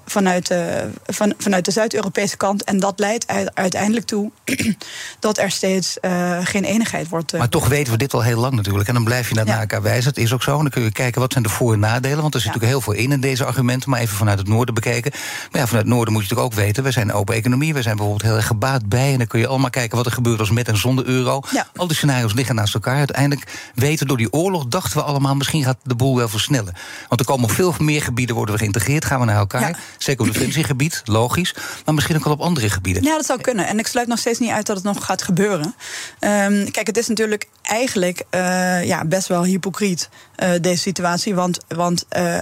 [0.05, 2.63] vanuit de, van, vanuit de Zuid-Europese kant.
[2.63, 4.31] En dat leidt uiteindelijk toe
[5.19, 7.33] dat er steeds uh, geen eenigheid wordt.
[7.33, 8.87] Uh, maar toch weten we dit al heel lang natuurlijk.
[8.87, 9.59] En dan blijf je naar, ja.
[9.59, 10.09] elkaar wijzen.
[10.09, 10.55] Het is ook zo.
[10.55, 12.21] En dan kun je kijken wat zijn de voor- en nadelen.
[12.21, 12.55] Want er zit ja.
[12.55, 13.89] natuurlijk heel veel in in deze argumenten.
[13.89, 15.11] Maar even vanuit het noorden bekeken.
[15.51, 16.83] Maar ja, vanuit het noorden moet je natuurlijk ook weten.
[16.83, 17.73] We zijn een open economie.
[17.73, 19.11] We zijn bijvoorbeeld heel erg gebaat bij.
[19.11, 21.41] En dan kun je allemaal kijken wat er gebeurt als met en zonder euro.
[21.51, 21.67] Ja.
[21.75, 22.97] Al die scenario's liggen naast elkaar.
[22.97, 25.35] Uiteindelijk weten door die oorlog dachten we allemaal...
[25.35, 26.73] misschien gaat de boel wel versnellen.
[27.07, 29.79] Want er komen komen op veel meer gebieden worden we geïntegreerd, gaan we naar elkaar.
[29.97, 31.55] Zeker op het defensiegebied, logisch.
[31.85, 33.03] Maar misschien ook wel op andere gebieden.
[33.03, 33.67] Ja, dat zou kunnen.
[33.67, 35.75] En ik sluit nog steeds niet uit dat het nog gaat gebeuren.
[36.19, 40.09] Ehm, kijk, het is natuurlijk eigenlijk uh, ja, best wel hypocriet,
[40.43, 41.35] uh, deze situatie.
[41.35, 42.37] Want, want uh,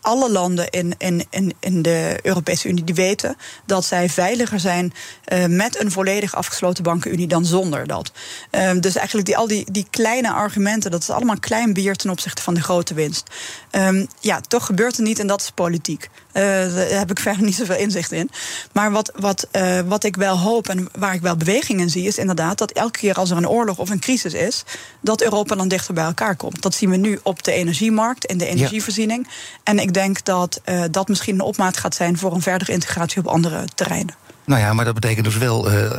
[0.00, 3.36] alle landen in, in, in, in de Europese Unie die weten
[3.66, 4.92] dat zij veiliger zijn
[5.32, 8.12] uh, met een volledig afgesloten bankenunie dan zonder dat.
[8.50, 12.10] Uh, dus eigenlijk die, al die, die kleine argumenten, dat is allemaal klein bier ten
[12.10, 13.28] opzichte van de grote winst.
[13.70, 16.08] Um, ja, toch gebeurt het niet en dat is politiek.
[16.32, 18.30] Uh, daar heb ik verder niet zoveel inzicht in.
[18.72, 22.06] Maar wat, wat, uh, wat ik wel hoop en waar ik wel beweging in zie,
[22.06, 24.64] is inderdaad dat elke keer als er een oorlog of een crisis is,
[25.00, 26.62] dat Europa dan dichter bij elkaar komt.
[26.62, 29.26] Dat zien we nu op de energiemarkt, in de energievoorziening.
[29.28, 29.34] Ja.
[29.64, 33.18] En ik denk dat uh, dat misschien een opmaat gaat zijn voor een verdere integratie
[33.18, 34.14] op andere terreinen.
[34.50, 35.90] Nou ja, maar dat betekent dus wel uh,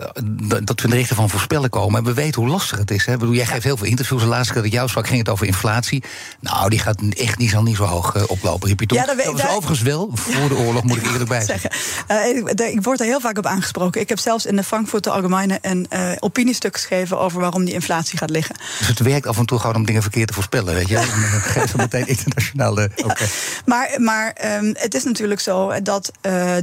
[0.64, 2.00] dat we in de richting van voorspellen komen.
[2.00, 3.06] En we weten hoe lastig het is.
[3.06, 3.14] Hè?
[3.14, 4.22] Ik bedoel, jij geeft heel veel interviews.
[4.22, 6.04] De laatste keer dat ik jou sprak ging het over inflatie.
[6.40, 8.70] Nou, die gaat echt niet, zal niet zo hoog uh, oplopen.
[8.70, 8.98] Je toen.
[8.98, 9.50] Ja, dat, dat was daar...
[9.50, 11.72] overigens wel voor de oorlog, moet ik eerlijk bij zeggen.
[12.12, 14.02] Uh, ik, ik, word er heel vaak op aangesproken.
[14.02, 15.88] Ik heb zelfs in de Frankfurter Allgemeine een
[16.20, 18.56] opiniestuk geschreven over waarom die inflatie gaat liggen.
[18.78, 20.96] Dus het werkt af en toe gewoon om dingen verkeerd te voorspellen, weet je?
[20.96, 21.04] Dan
[21.56, 22.18] geeft het meteen.
[22.54, 23.28] Ja, okay.
[23.66, 26.12] Maar, maar um, het is natuurlijk zo dat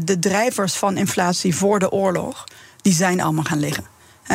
[0.05, 2.45] de drijvers van inflatie voor de oorlog,
[2.83, 3.85] die zijn allemaal gaan liggen.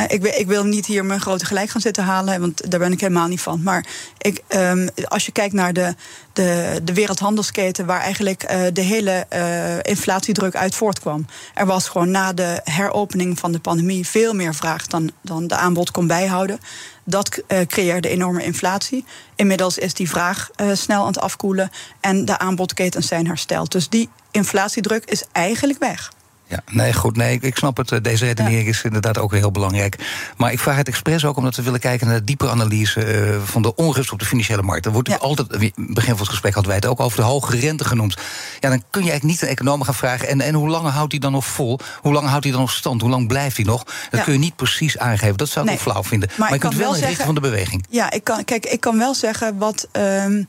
[0.08, 3.00] Ik, ik, wil niet hier mijn grote gelijk gaan zitten halen, want daar ben ik
[3.00, 3.64] helemaal niet van.
[3.64, 3.86] Maar
[4.18, 5.96] ik, um, als je kijkt naar de,
[6.34, 11.26] de, de wereldhandelsketen, waar eigenlijk uh, de hele uh, inflatiedruk uit voortkwam.
[11.54, 15.56] Er was gewoon na de heropening van de pandemie veel meer vraag dan, dan de
[15.56, 16.60] aanbod kon bijhouden.
[17.04, 19.06] Dat creëerde enorme inflatie.
[19.36, 23.72] Inmiddels is die vraag snel aan het afkoelen en de aanbodketens zijn hersteld.
[23.72, 26.12] Dus die inflatiedruk is eigenlijk weg.
[26.48, 27.16] Ja, nee, goed.
[27.16, 28.04] Nee, ik snap het.
[28.04, 30.00] Deze redenering is inderdaad ook heel belangrijk.
[30.38, 33.42] Maar ik vraag het expres ook omdat we willen kijken naar de diepe analyse uh,
[33.44, 34.86] van de onrust op de financiële markt.
[34.86, 35.16] Er wordt ja.
[35.16, 38.18] altijd, begin van het gesprek hadden wij het ook over de hoge rente genoemd.
[38.60, 40.28] Ja, dan kun je eigenlijk niet een econoom gaan vragen.
[40.28, 41.80] En, en hoe lang houdt hij dan nog vol?
[42.02, 43.02] Hoe lang houdt hij dan nog stand?
[43.02, 43.84] Hoe lang blijft hij nog?
[43.84, 44.22] Dat ja.
[44.22, 45.38] kun je niet precies aangeven.
[45.38, 45.82] Dat zou ik nee.
[45.82, 46.30] flauw vinden.
[46.30, 47.86] Maar, maar je kunt wel in de richting van de beweging.
[47.90, 49.88] Ja, ik kan, kijk, ik kan wel zeggen wat.
[49.92, 50.48] Um,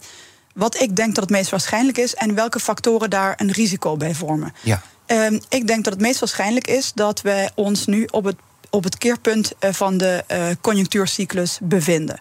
[0.54, 4.14] wat ik denk dat het meest waarschijnlijk is en welke factoren daar een risico bij
[4.14, 4.54] vormen.
[4.60, 4.82] Ja.
[5.06, 8.36] Um, ik denk dat het meest waarschijnlijk is dat wij ons nu op het,
[8.70, 12.20] op het keerpunt van de uh, conjunctuurcyclus bevinden.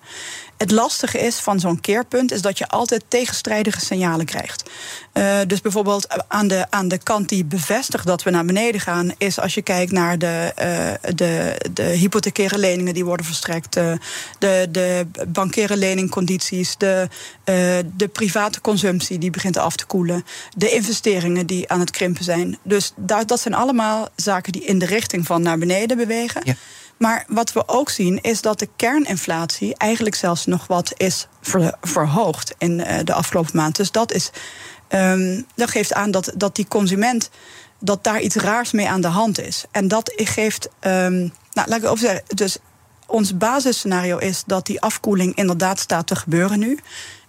[0.58, 4.70] Het lastige is van zo'n keerpunt is dat je altijd tegenstrijdige signalen krijgt.
[5.14, 9.14] Uh, dus bijvoorbeeld aan de, aan de kant die bevestigt dat we naar beneden gaan,
[9.18, 10.54] is als je kijkt naar de,
[11.04, 13.94] uh, de, de hypothecaire leningen die worden verstrekt, uh,
[14.40, 17.08] de, de bankaire leningcondities, de,
[17.96, 20.26] de private consumptie die begint af te koelen,
[20.58, 22.58] de investeringen die aan het krimpen zijn.
[22.64, 26.42] Dus dat, dat zijn allemaal zaken die in de richting van naar beneden bewegen.
[26.44, 26.56] Ja.
[26.98, 31.76] Maar wat we ook zien is dat de kerninflatie eigenlijk zelfs nog wat is ver,
[31.82, 33.76] verhoogd in uh, de afgelopen maand.
[33.76, 34.30] Dus dat, is,
[34.90, 37.30] um, dat geeft aan dat, dat die consument
[37.80, 39.66] dat daar iets raars mee aan de hand is.
[39.72, 42.58] En dat geeft, um, nou, laat ik over zeggen, dus
[43.08, 46.80] ons basisscenario is dat die afkoeling inderdaad staat te gebeuren nu.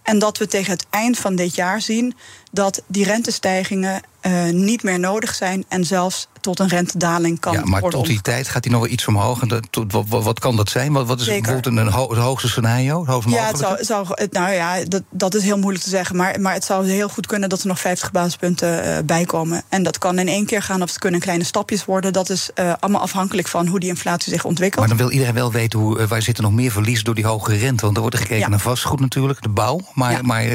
[0.02, 2.14] En dat we tegen het eind van dit jaar zien
[2.52, 7.70] dat die rentestijgingen uh, niet meer nodig zijn en zelfs tot een rentedaling kan worden.
[7.72, 9.42] Ja, maar tot die tijd gaat hij nog wel iets omhoog.
[9.42, 10.92] En dat, tot, wat, wat, kan dat zijn?
[10.92, 11.42] Wat, wat is Zeker.
[11.42, 13.00] bijvoorbeeld een, ho het hoogste scenario?
[13.00, 16.16] Het hoogst ja, het zou, zou, nou ja, dat, dat is heel moeilijk te zeggen.
[16.16, 19.62] Maar, maar het zou heel goed kunnen dat er nog 50 basispunten uh, bij komen.
[19.68, 22.12] En dat kan in één keer gaan of het kunnen kleine stapjes worden.
[22.12, 24.80] Dat is uh, allemaal afhankelijk van hoe die inflatie zich ontwikkelt.
[24.80, 27.14] Maar dan wil iedereen wel weten hoe, uh, waar zit er nog meer verlies door
[27.14, 27.84] die hogere rente.
[27.84, 28.48] Want er wordt gekeken ja.
[28.48, 29.80] naar vastgoed natuurlijk, de bouw.
[29.94, 30.22] Maar, ja.
[30.22, 30.46] maar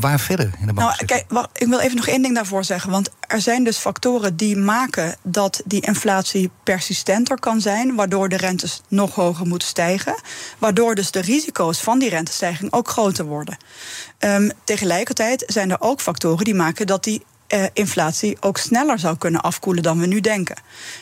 [0.00, 0.86] waar verder in de bouw?
[0.86, 2.90] Nou, kijk, wacht, ik wil even nog één ding daarvoor zeggen.
[2.90, 8.36] Want er zijn dus factoren die maken dat die inflatie persistenter kan zijn, waardoor de
[8.36, 10.20] rentes nog hoger moeten stijgen,
[10.58, 13.56] waardoor dus de risico's van die rentestijging ook groter worden.
[14.18, 17.24] Um, tegelijkertijd zijn er ook factoren die maken dat die
[17.54, 20.56] uh, inflatie ook sneller zou kunnen afkoelen dan we nu denken.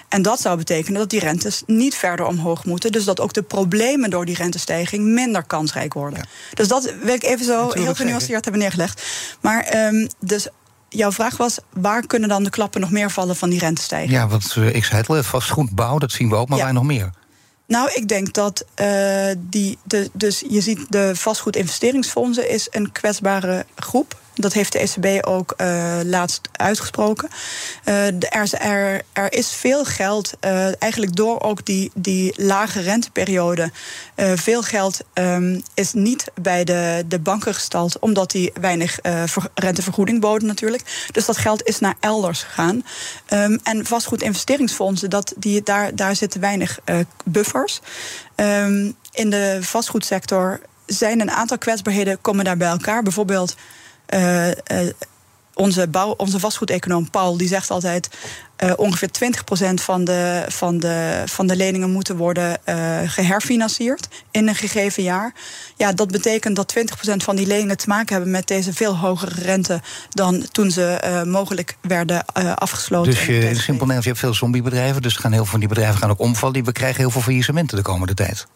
[0.08, 2.92] En dat zou betekenen dat die rentes niet verder omhoog moeten.
[2.92, 6.18] Dus dat ook de problemen door die rentestijging minder kansrijk worden.
[6.18, 6.54] Ja.
[6.54, 9.02] Dus dat wil ik even zo heel genuanceerd hebben neergelegd.
[9.40, 10.48] Maar um, dus
[10.88, 14.12] jouw vraag was, waar kunnen dan de klappen nog meer vallen van die rentestijging?
[14.12, 16.64] Ja, want uh, ik zei het al, vastgoedbouw, dat zien we ook, maar ja.
[16.64, 17.10] waar nog meer?
[17.66, 19.78] Nou, ik denk dat uh, die.
[19.84, 24.16] De, dus je ziet de vastgoedinvesteringsfondsen is een kwetsbare groep.
[24.38, 27.28] Dat heeft de ECB ook uh, laatst uitgesproken.
[27.84, 28.06] Uh,
[29.12, 33.70] er, is veel geld, uh, eigenlijk door ook die, die lage renteperiode.
[34.16, 40.20] veel geld um, is niet bij de, de banken gestald, omdat die weinig ver, rentevergoeding
[40.20, 41.08] boden natuurlijk.
[41.12, 42.84] Dus dat geld is naar elders gegaan.
[43.28, 46.78] Um, en vastgoedinvesteringsfondsen, dat, die, daar, daar zitten weinig
[47.24, 47.80] buffers.
[48.36, 53.02] Um, in de vastgoedsector zijn een aantal kwetsbaarheden komen daar bij elkaar.
[53.02, 53.54] Bijvoorbeeld
[55.56, 58.08] onze, bouw, onze vastgoedeconoom Paul die zegt altijd.
[58.64, 59.08] Uh, ongeveer
[59.70, 65.02] 20% van de, van, de, van de leningen moeten worden uh, geherfinancierd in een gegeven
[65.02, 65.34] jaar.
[65.76, 69.40] Ja, dat betekent dat 20% van die leningen te maken hebben met deze veel hogere
[69.40, 73.12] rente dan toen ze uh, mogelijk werden afgesloten.
[73.12, 75.98] Dus je, simpel Nederlands, je hebt veel zombiebedrijven, dus gaan heel veel van die bedrijven
[75.98, 76.64] gaan ook omvallen.
[76.64, 78.46] We krijgen heel veel faillissementen de komende tijd.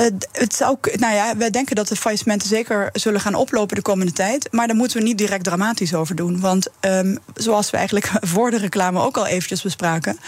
[0.00, 3.82] Uh, het zou, nou ja, wij denken dat de faillissementen zeker zullen gaan oplopen de
[3.82, 4.48] komende tijd.
[4.52, 6.40] Maar daar moeten we niet direct dramatisch over doen.
[6.40, 10.18] Want um, zoals we eigenlijk voor de reclame ook al eventjes bespraken.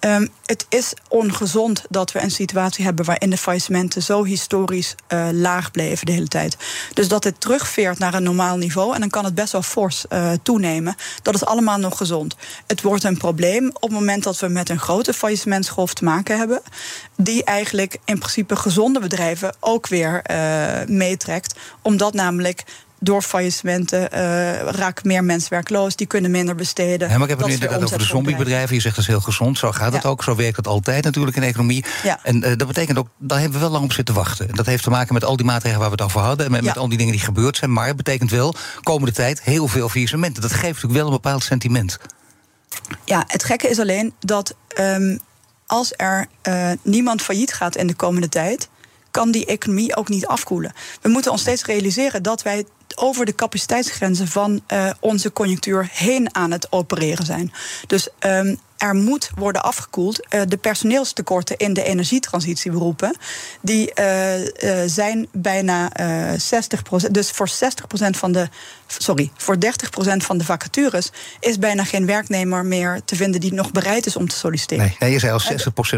[0.00, 5.28] Um, het is ongezond dat we een situatie hebben waarin de faillissementen zo historisch uh,
[5.32, 6.56] laag bleven de hele tijd.
[6.92, 8.94] Dus dat het terugveert naar een normaal niveau.
[8.94, 10.96] En dan kan het best wel fors uh, toenemen.
[11.22, 12.36] Dat is allemaal nog gezond.
[12.66, 16.38] Het wordt een probleem op het moment dat we met een grote faillissementsgolf te maken
[16.38, 16.62] hebben.
[17.16, 21.54] Die eigenlijk in principe gezonde bedrijven bedrijven ook weer uh, meetrekt.
[21.82, 22.64] Omdat namelijk
[23.00, 25.96] door faillissementen uh, raken meer mensen werkloos.
[25.96, 27.08] Die kunnen minder besteden.
[27.08, 28.74] Ja, maar ik heb het nu inderdaad over de zombiebedrijven.
[28.74, 29.58] Je zegt dat is heel gezond.
[29.58, 30.22] Zo gaat het ook.
[30.22, 31.84] Zo werkt het altijd natuurlijk in de economie.
[32.02, 32.18] Ja.
[32.22, 34.48] En uh, dat betekent ook, daar hebben we wel lang op zitten wachten.
[34.48, 36.46] En dat heeft te maken met al die maatregelen waar we het over hadden.
[36.46, 37.72] En met, met al die dingen die gebeurd zijn.
[37.72, 40.42] Maar het betekent wel, komende tijd, heel veel faillissementen.
[40.42, 41.98] Dat geeft natuurlijk wel een bepaald sentiment.
[43.04, 45.18] Ja, het gekke is alleen dat um,
[45.66, 48.68] als er uh, niemand failliet gaat in de komende tijd
[49.16, 50.72] kan die economie ook niet afkoelen.
[51.00, 56.34] We moeten ons steeds realiseren dat wij over de capaciteitsgrenzen van uh, onze conjunctuur heen
[56.34, 57.52] aan het opereren zijn.
[57.86, 60.26] Dus um, er moet worden afgekoeld.
[60.30, 63.16] Uh, de personeelstekorten in de energietransitieberoepen...
[63.60, 64.48] die uh, uh,
[64.86, 65.92] zijn bijna
[67.06, 67.52] 60% Dus voor 60%
[68.10, 68.48] van de...
[68.86, 69.58] Sorry, voor 30%
[70.16, 71.10] van de vacatures...
[71.40, 73.40] is bijna geen werknemer meer te vinden...
[73.40, 74.84] die nog bereid is om te solliciteren.
[74.84, 75.44] Nee, nee je zei al 60%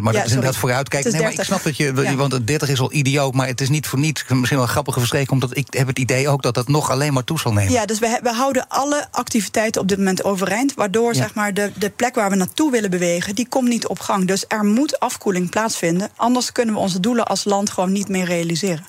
[0.01, 1.13] maar ja, dat is inderdaad vooruitkijken.
[1.13, 1.93] Nee, maar ik snap dat je...
[1.95, 2.15] Ja.
[2.15, 4.25] Want 30 is al idioot, maar het is niet voor niets.
[4.29, 5.31] Misschien wel een grappige verstreking...
[5.31, 7.73] omdat ik heb het idee ook dat dat nog alleen maar toe zal nemen.
[7.73, 10.75] Ja, dus we, we houden alle activiteiten op dit moment overeind...
[10.75, 13.99] waardoor zeg maar, de, de plek waar we naartoe willen bewegen, die komt niet op
[13.99, 14.27] gang.
[14.27, 16.11] Dus er moet afkoeling plaatsvinden.
[16.17, 18.87] Anders kunnen we onze doelen als land gewoon niet meer realiseren.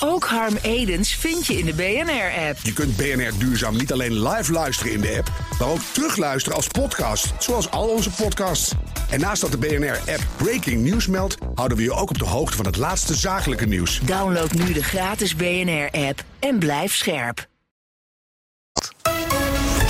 [0.00, 2.58] Ook Harm Edens vind je in de BNR-app.
[2.62, 6.66] Je kunt BNR Duurzaam niet alleen live luisteren in de app, maar ook terugluisteren als
[6.66, 8.72] podcast, zoals al onze podcasts.
[9.10, 12.56] En naast dat de BNR-app Breaking News meldt, houden we je ook op de hoogte
[12.56, 14.00] van het laatste zakelijke nieuws.
[14.00, 17.46] Download nu de gratis BNR-app en blijf scherp.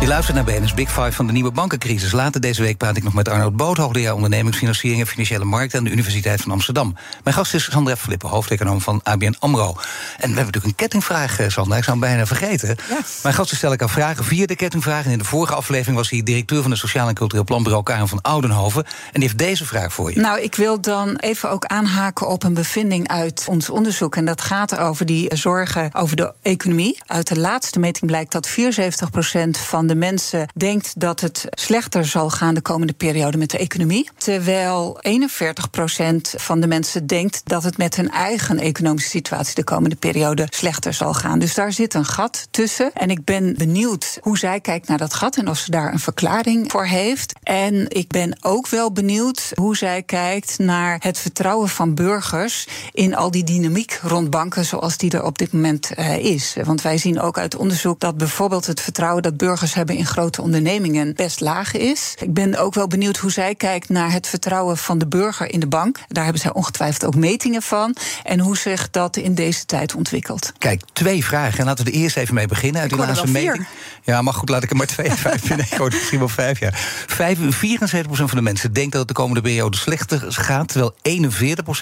[0.00, 2.12] Je luistert naar BNS Big Five van de nieuwe bankencrisis.
[2.12, 5.84] Later deze week praat ik nog met Arnoud Boot, hoogleraar ondernemingsfinanciering en financiële markten aan
[5.84, 6.96] de Universiteit van Amsterdam.
[7.24, 9.66] Mijn gast is Sandra Flippen, hoofdeconoom van ABN Amro.
[9.66, 9.74] En
[10.16, 11.76] we hebben natuurlijk een kettingvraag, eh, Sandra.
[11.76, 12.68] Ik zou hem bijna vergeten.
[12.88, 12.98] Ja.
[13.22, 15.04] Mijn gasten stel ik aan vragen via de kettingvraag.
[15.04, 18.08] En in de vorige aflevering was hij directeur van het Sociaal en Cultureel Planbureau Karen
[18.08, 18.84] van Oudenhoven.
[18.84, 20.20] En die heeft deze vraag voor je.
[20.20, 24.16] Nou, ik wil dan even ook aanhaken op een bevinding uit ons onderzoek.
[24.16, 26.98] En dat gaat over die zorgen over de economie.
[27.06, 32.30] Uit de laatste meting blijkt dat 74% van de mensen denkt dat het slechter zal
[32.30, 34.08] gaan de komende periode met de economie.
[34.18, 39.96] Terwijl 41% van de mensen denkt dat het met hun eigen economische situatie de komende
[39.96, 41.38] periode slechter zal gaan.
[41.38, 42.92] Dus daar zit een gat tussen.
[42.94, 45.98] En ik ben benieuwd hoe zij kijkt naar dat gat en of ze daar een
[45.98, 47.32] verklaring voor heeft.
[47.42, 53.16] En ik ben ook wel benieuwd hoe zij kijkt naar het vertrouwen van burgers in
[53.16, 56.56] al die dynamiek rond banken zoals die er op dit moment uh, is.
[56.64, 60.42] Want wij zien ook uit onderzoek dat bijvoorbeeld het vertrouwen dat burgers hebben in grote
[60.42, 62.14] ondernemingen best laag is.
[62.18, 65.60] Ik ben ook wel benieuwd hoe zij kijkt naar het vertrouwen van de burger in
[65.60, 65.98] de bank.
[66.08, 67.96] Daar hebben zij ongetwijfeld ook metingen van.
[68.22, 70.52] En hoe zich dat in deze tijd ontwikkelt.
[70.58, 71.58] Kijk, twee vragen.
[71.58, 72.80] En laten we er eerst even mee beginnen.
[72.80, 73.66] Uit die laatste meting.
[74.02, 75.66] Ja, maar goed, laat ik er maar twee vijf vinden.
[75.70, 76.72] Ik hoor misschien wel vijf, ja.
[76.72, 80.68] 74% van de mensen denkt dat het de komende periode slechter gaat.
[80.68, 80.94] Terwijl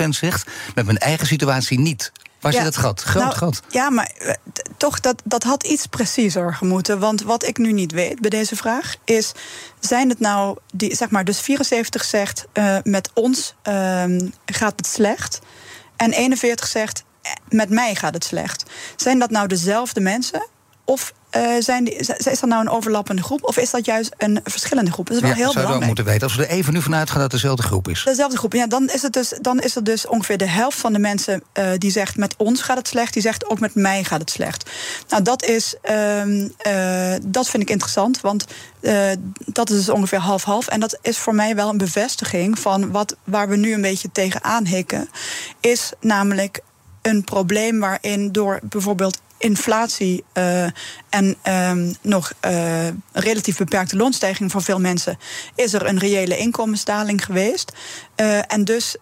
[0.04, 2.12] 41% zegt met mijn eigen situatie niet.
[2.40, 3.02] Waar zit het gat?
[3.02, 3.62] Groot nou, gat.
[3.68, 4.32] Ja, maar uh,
[4.76, 6.98] toch, dat, dat had iets preciezer gemoeten.
[6.98, 9.32] Want wat ik nu niet weet bij deze vraag is...
[9.80, 12.46] zijn het nou, die, zeg maar, dus 74 zegt...
[12.54, 14.04] Uh, met ons uh,
[14.46, 15.38] gaat het slecht.
[15.96, 18.62] En 41 zegt, eh, met mij gaat het slecht.
[18.96, 20.46] Zijn dat nou dezelfde mensen?
[20.88, 22.06] Of uh, zijn die, is
[22.40, 25.06] dat nou een overlappende groep of is dat juist een verschillende groep?
[25.06, 25.86] Dat is wel ja, heel zou belangrijk.
[25.86, 26.22] moeten weten.
[26.22, 28.02] Als we er even nu vanuit gaan dat het dezelfde groep is.
[28.04, 28.66] Dezelfde groep, ja.
[28.66, 31.70] Dan is het dus, dan is het dus ongeveer de helft van de mensen uh,
[31.78, 34.70] die zegt met ons gaat het slecht, die zegt ook met mij gaat het slecht.
[35.08, 38.44] Nou, dat is, uh, dat vind ik interessant, want
[39.36, 40.68] dat is dus ongeveer half-half.
[40.68, 44.12] En dat is voor mij wel een bevestiging van wat, waar we nu een beetje
[44.12, 45.08] tegenaan hikken.
[45.60, 46.60] Is namelijk
[47.02, 50.64] een probleem waarin door bijvoorbeeld inflatie uh,
[51.08, 55.18] en um, nog uh, relatief beperkte loonstijging voor veel mensen,
[55.54, 57.72] is er een reële inkomensdaling geweest.
[58.16, 58.96] Uh, en dus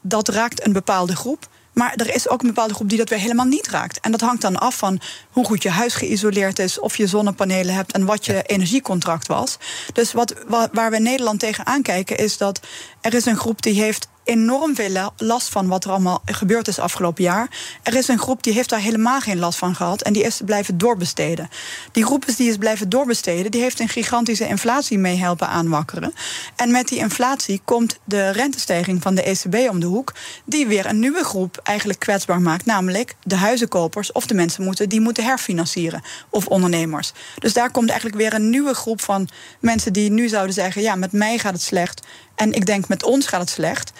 [0.00, 1.48] dat raakt een bepaalde groep.
[1.72, 4.00] Maar er is ook een bepaalde groep die dat weer helemaal niet raakt.
[4.00, 7.74] En dat hangt dan af van hoe goed je huis geïsoleerd is, of je zonnepanelen
[7.74, 9.58] hebt en wat je energiecontract was.
[9.92, 10.34] Dus wat,
[10.72, 12.60] waar we in Nederland tegen aankijken is dat
[13.00, 16.78] er is een groep die heeft enorm veel last van wat er allemaal gebeurd is
[16.78, 17.48] afgelopen jaar.
[17.82, 20.40] Er is een groep die heeft daar helemaal geen last van gehad en die is
[20.44, 21.48] blijven doorbesteden.
[21.92, 26.14] Die groep is die is blijven doorbesteden, die heeft een gigantische inflatie mee helpen aanwakkeren.
[26.56, 30.14] En met die inflatie komt de rentestijging van de ECB om de hoek,
[30.44, 34.88] die weer een nieuwe groep eigenlijk kwetsbaar maakt, namelijk de huizenkopers of de mensen moeten
[34.88, 37.12] die moeten herfinancieren of ondernemers.
[37.38, 39.28] Dus daar komt eigenlijk weer een nieuwe groep van
[39.60, 42.06] mensen die nu zouden zeggen: ja, met mij gaat het slecht.
[42.38, 43.92] En ik denk met ons gaat het slecht.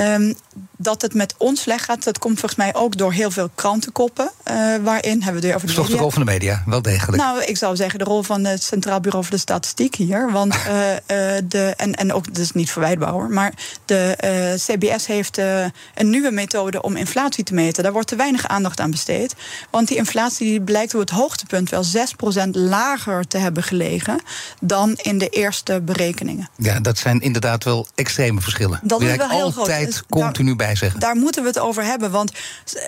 [0.00, 0.34] Um,
[0.76, 4.30] dat het met ons slecht gaat, dat komt volgens mij ook door heel veel krantenkoppen.
[4.50, 5.94] Uh, waarin hebben we het over de, media.
[5.94, 7.22] de rol van de media, wel degelijk.
[7.22, 10.30] Nou, ik zou zeggen de rol van het Centraal Bureau voor de Statistiek hier.
[10.32, 10.96] Want uh, uh,
[11.48, 13.52] de, en, en ook, dat is niet verwijtbaar hoor, maar
[13.84, 14.16] de
[14.66, 15.38] CBS heeft
[15.94, 17.82] een nieuwe methode om inflatie te meten.
[17.82, 19.34] Daar wordt te weinig aandacht aan besteed.
[19.70, 21.84] Want die inflatie blijkt op het hoogtepunt wel
[22.46, 24.20] 6% lager te hebben gelegen
[24.60, 26.48] dan in de eerste berekeningen.
[26.56, 28.80] Ja, dat zijn inderdaad wel extreme verschillen.
[28.82, 29.87] Dat is wel heel altijd groot.
[30.08, 31.00] Continu bij zeggen.
[31.00, 32.10] Daar moeten we het over hebben.
[32.10, 32.32] Want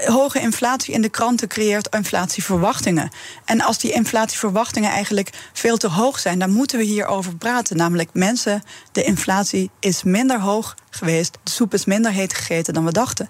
[0.07, 3.11] hoge inflatie in de kranten creëert inflatieverwachtingen.
[3.45, 7.77] En als die inflatieverwachtingen eigenlijk veel te hoog zijn, dan moeten we hierover praten.
[7.77, 11.39] Namelijk, mensen, de inflatie is minder hoog geweest.
[11.43, 13.29] De soep is minder heet gegeten dan we dachten.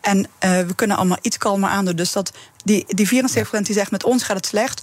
[0.00, 1.96] En uh, we kunnen allemaal iets kalmer aandoen.
[1.96, 2.32] Dus dat
[2.64, 3.10] die, die 74%
[3.62, 4.82] die zegt met ons gaat het slecht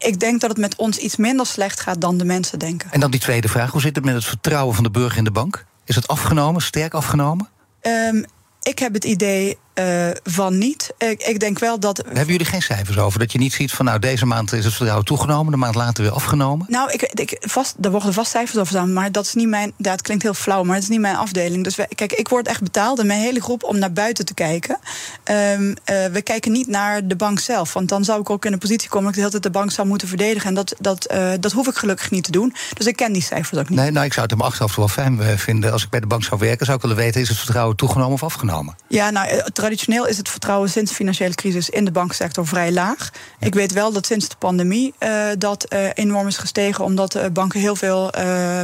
[0.00, 2.90] ik denk dat het met ons iets minder slecht gaat dan de mensen denken.
[2.90, 5.24] En dan die tweede vraag: hoe zit het met het vertrouwen van de burger in
[5.24, 5.64] de bank?
[5.84, 7.48] Is het afgenomen, sterk afgenomen?
[7.82, 8.24] Um,
[8.62, 10.92] ik heb het idee uh, van niet.
[10.98, 11.96] Ik, ik, denk wel dat.
[11.96, 13.18] Hebben jullie geen cijfers over?
[13.18, 16.04] Dat je niet ziet van nou deze maand is het vertrouwen toegenomen, de maand later
[16.04, 16.66] weer afgenomen?
[16.68, 19.72] Nou, ik, ik, vast, er worden vast cijfers over staan, maar dat is niet mijn.
[19.76, 21.64] Dat klinkt heel flauw, maar het is niet mijn afdeling.
[21.64, 24.78] Dus kijk, ik word echt betaald en mijn hele groep om naar buiten te kijken.
[25.24, 25.74] Um, uh,
[26.12, 28.88] we kijken niet naar de bank zelf, want dan zou ik ook in een positie
[28.88, 30.48] komen dat ik de hele tijd de bank zou moeten verdedigen.
[30.48, 32.54] En dat, dat, uh, dat hoef ik gelukkig niet te doen.
[32.74, 33.78] Dus ik ken die cijfers ook niet.
[33.78, 35.72] Nee, nou, ik zou het hem achteraf wel fijn vinden.
[35.72, 38.12] Als ik bij de bank zou werken, zou ik willen weten: is het vertrouwen toegenomen
[38.12, 38.76] of afgenomen?
[38.88, 39.28] Ja, nou,
[39.70, 43.10] traditioneel is het vertrouwen sinds de financiële crisis in de banksector vrij laag.
[43.38, 47.24] Ik weet wel dat sinds de pandemie uh, dat uh, enorm is gestegen, omdat uh,
[47.32, 48.10] banken heel veel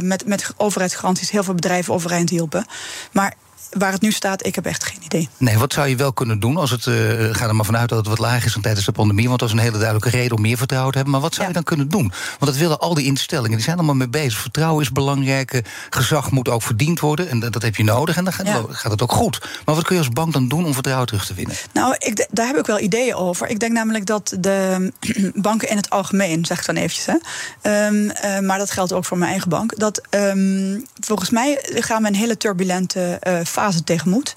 [0.01, 2.65] met, met overheidsgaranties heel veel bedrijven overeind hielpen.
[3.11, 3.33] Maar
[3.69, 5.29] waar het nu staat, ik heb echt geen idee.
[5.37, 6.85] Nee, wat zou je wel kunnen doen als het.
[6.85, 6.95] Uh,
[7.35, 9.27] ga er maar vanuit dat het wat lager is dan tijdens de pandemie.
[9.27, 11.15] Want dat is een hele duidelijke reden om meer vertrouwen te hebben.
[11.15, 12.11] Maar wat zou je dan kunnen doen?
[12.39, 13.55] Want dat willen al die instellingen.
[13.55, 14.39] Die zijn allemaal mee bezig.
[14.39, 15.61] Vertrouwen is belangrijk.
[15.89, 17.29] Gezag moet ook verdiend worden.
[17.29, 18.17] En dat, heb je nodig.
[18.17, 19.39] En dan gaat, gaat, het ook goed.
[19.65, 21.55] Maar wat kun je als bank dan doen om vertrouwen terug te winnen?
[21.73, 23.47] Nou, ik, daar heb ik wel ideeën over.
[23.47, 24.91] Ik denk namelijk dat de
[25.35, 27.05] banken in het algemeen, zeg ik dan eventjes.
[27.05, 29.79] Hè, um, uh, maar dat geldt ook voor mijn eigen bank.
[29.79, 34.35] Dat um, volgens mij gaan we een hele turbulente uh, fase tegemoet.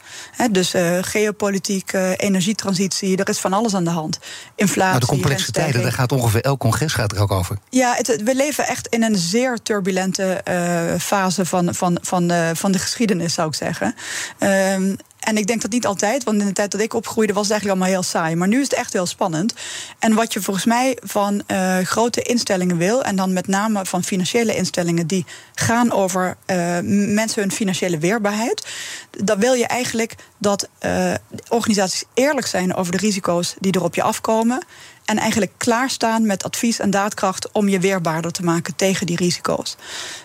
[0.51, 4.19] dus uh, geopolitiek, uh, energietransitie, er is van alles aan de hand.
[4.55, 4.91] Inflatie.
[4.91, 7.59] Maar de complexe tijden, daar gaat ongeveer elk congres gaat er ook over.
[7.69, 12.73] Ja, het, we leven echt in een zeer turbulente uh, fase van, van, van, van
[12.73, 13.95] de geschiedenis, zou ik zeggen.
[14.39, 17.43] Um, en ik denk dat niet altijd, want in de tijd dat ik opgroeide was
[17.43, 18.37] het eigenlijk allemaal heel saai.
[18.37, 19.55] Maar nu is het echt heel spannend.
[19.99, 24.05] En wat je volgens mij van uh, grote instellingen wil, en dan met name van
[24.05, 26.79] financiële instellingen die gaan over uh,
[27.15, 28.67] mensen hun financiële weerbaarheid,
[29.11, 31.15] dan wil je eigenlijk dat uh,
[31.49, 34.65] organisaties eerlijk zijn over de risico's die er op je afkomen.
[35.05, 39.77] En eigenlijk klaarstaan met advies en daadkracht om je weerbaarder te maken tegen die risico's.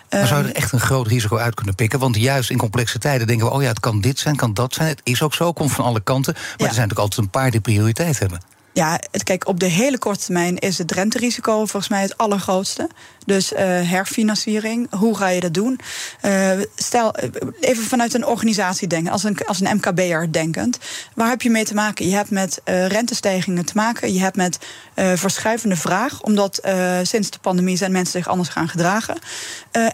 [0.10, 1.99] Maar zou je er echt een groot risico uit kunnen pikken?
[1.99, 4.74] Want juist in complexe tijden denken we: oh ja, het kan dit zijn, kan dat
[4.74, 4.88] zijn.
[4.88, 6.34] Het is ook zo, komt van alle kanten.
[6.34, 8.39] Maar er zijn natuurlijk altijd een paar die prioriteit hebben.
[8.74, 12.89] Ja, kijk, op de hele korte termijn is het renterisico volgens mij het allergrootste.
[13.26, 15.80] Dus uh, herfinanciering, hoe ga je dat doen?
[16.26, 20.80] Uh, stel, eh, even vanuit een organisatie denken, als een, als een MKB'er denkend.
[21.13, 22.09] Waar heb je mee te maken?
[22.09, 24.13] Je hebt met uh, rentestijgingen te maken.
[24.13, 24.59] Je hebt met
[24.95, 26.61] verschuivende vraag, omdat
[27.03, 29.17] sinds de pandemie zijn mensen zich anders gaan gedragen.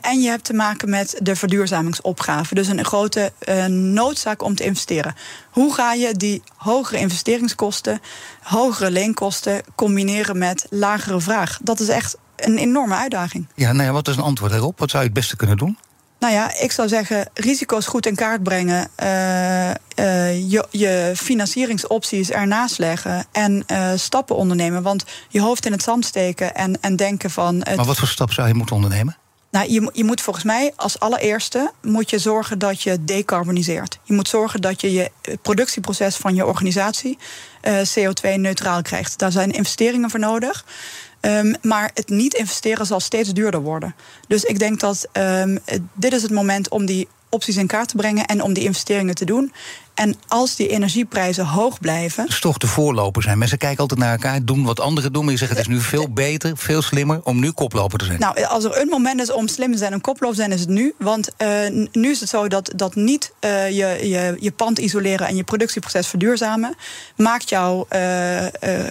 [0.01, 2.55] en je hebt te maken met de verduurzamingsopgave.
[2.55, 3.32] Dus een grote
[3.67, 5.15] noodzaak om te investeren.
[5.51, 8.01] Hoe ga je die hogere investeringskosten,
[8.41, 11.59] hogere leenkosten combineren met lagere vraag?
[11.61, 13.47] Dat is echt een enorme uitdaging.
[13.55, 14.79] Ja, nou ja, wat is een antwoord daarop?
[14.79, 15.77] Wat zou je het beste kunnen doen?
[16.21, 18.87] Nou ja, ik zou zeggen, risico's goed in kaart brengen.
[19.03, 19.75] Uh, uh,
[20.51, 23.25] je, je, financieringsopties ernaast leggen.
[23.31, 24.83] En uh, stappen ondernemen.
[24.83, 27.57] Want je hoofd in het zand steken en, en denken van.
[27.75, 29.17] maar wat voor stap zou je moeten ondernemen?
[29.51, 33.99] Nou, je, je moet volgens mij als allereerste moet je zorgen dat je decarboniseert.
[34.03, 35.11] Je moet zorgen dat je je
[35.41, 37.17] productieproces van je organisatie
[37.63, 39.19] uh, CO2-neutraal krijgt.
[39.19, 40.65] Daar zijn investeringen voor nodig.
[41.22, 43.95] Um, maar het niet investeren zal steeds duurder worden.
[44.28, 45.59] Dus ik denk dat um,
[45.93, 49.15] dit is het moment om die opties in kaart te brengen en om die investeringen
[49.15, 49.53] te doen.
[50.02, 52.26] En als die energieprijzen hoog blijven.
[52.26, 53.38] Dus toch de voorloper zijn.
[53.38, 55.24] Mensen kijken altijd naar elkaar, doen wat anderen doen.
[55.24, 58.20] Maar je zegt het is nu veel beter, veel slimmer om nu koploper te zijn.
[58.20, 60.60] Nou, als er een moment is om slim te zijn en koploper te zijn, is
[60.60, 60.93] het nu.
[60.97, 61.47] Want uh,
[61.91, 65.43] nu is het zo dat, dat niet uh, je, je, je pand isoleren en je
[65.43, 66.76] productieproces verduurzamen.
[67.16, 68.45] maakt jou uh,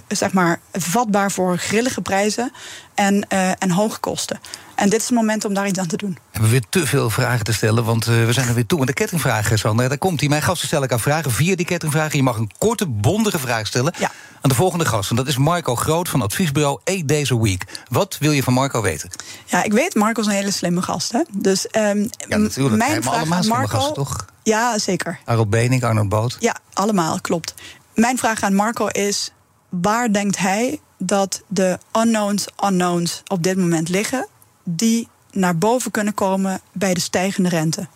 [0.09, 2.53] zeg maar vatbaar voor grillige prijzen
[2.95, 3.29] en,
[3.59, 4.41] en hoge kosten.
[4.81, 6.11] En dit is het moment om daar iets aan te doen.
[6.11, 8.81] We hebben weer te veel vragen te stellen, want uh, we zijn er weer toe.
[8.81, 10.29] En de kettingvraag, Sandra, daar komt hij.
[10.29, 12.17] Mijn gasten stel ik aan vragen via die kettingvragen.
[12.17, 14.11] Je mag een korte, bondige vraag stellen ja.
[14.41, 15.11] aan de volgende gast.
[15.11, 17.65] En dat is Marco Groot van adviesbureau Eight Days a Week.
[17.89, 19.11] Wat wil je van Marco weten?
[19.45, 21.13] Ja, ik weet, Marco is een hele slimme gast.
[21.13, 21.23] Hè?
[21.33, 22.77] Dus um, ja, natuurlijk.
[22.77, 23.77] mijn vraag allemaal aan Marco...
[23.77, 24.27] gasten, toch?
[24.43, 25.19] Ja, zeker.
[25.25, 26.37] Arnold Benink, Arnold Boot.
[26.39, 27.55] Ja, allemaal, klopt.
[27.95, 29.33] Mijn vraag aan Marco is...
[29.69, 34.27] waar denkt hij dat de unknowns unknowns op dit moment liggen...
[34.65, 37.89] die naar boven kunnen komen bij de stijgende rente?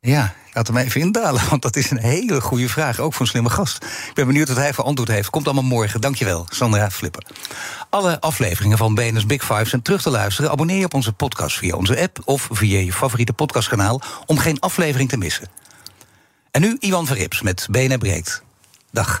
[0.00, 2.98] Ja, laat hem even indalen, want dat is een hele goede vraag.
[2.98, 3.84] Ook voor een slimme gast.
[3.84, 5.30] Ik ben benieuwd wat hij voor antwoord heeft.
[5.30, 6.00] Komt allemaal morgen.
[6.00, 7.26] Dankjewel, Sandra Flipper.
[7.90, 10.50] Alle afleveringen van BNS Big Five zijn terug te luisteren.
[10.50, 14.00] Abonneer je op onze podcast via onze app of via je favoriete podcastkanaal...
[14.26, 15.48] om geen aflevering te missen.
[16.50, 18.42] En nu Iwan Verrips met BNR Breekt.
[18.90, 19.20] Dag.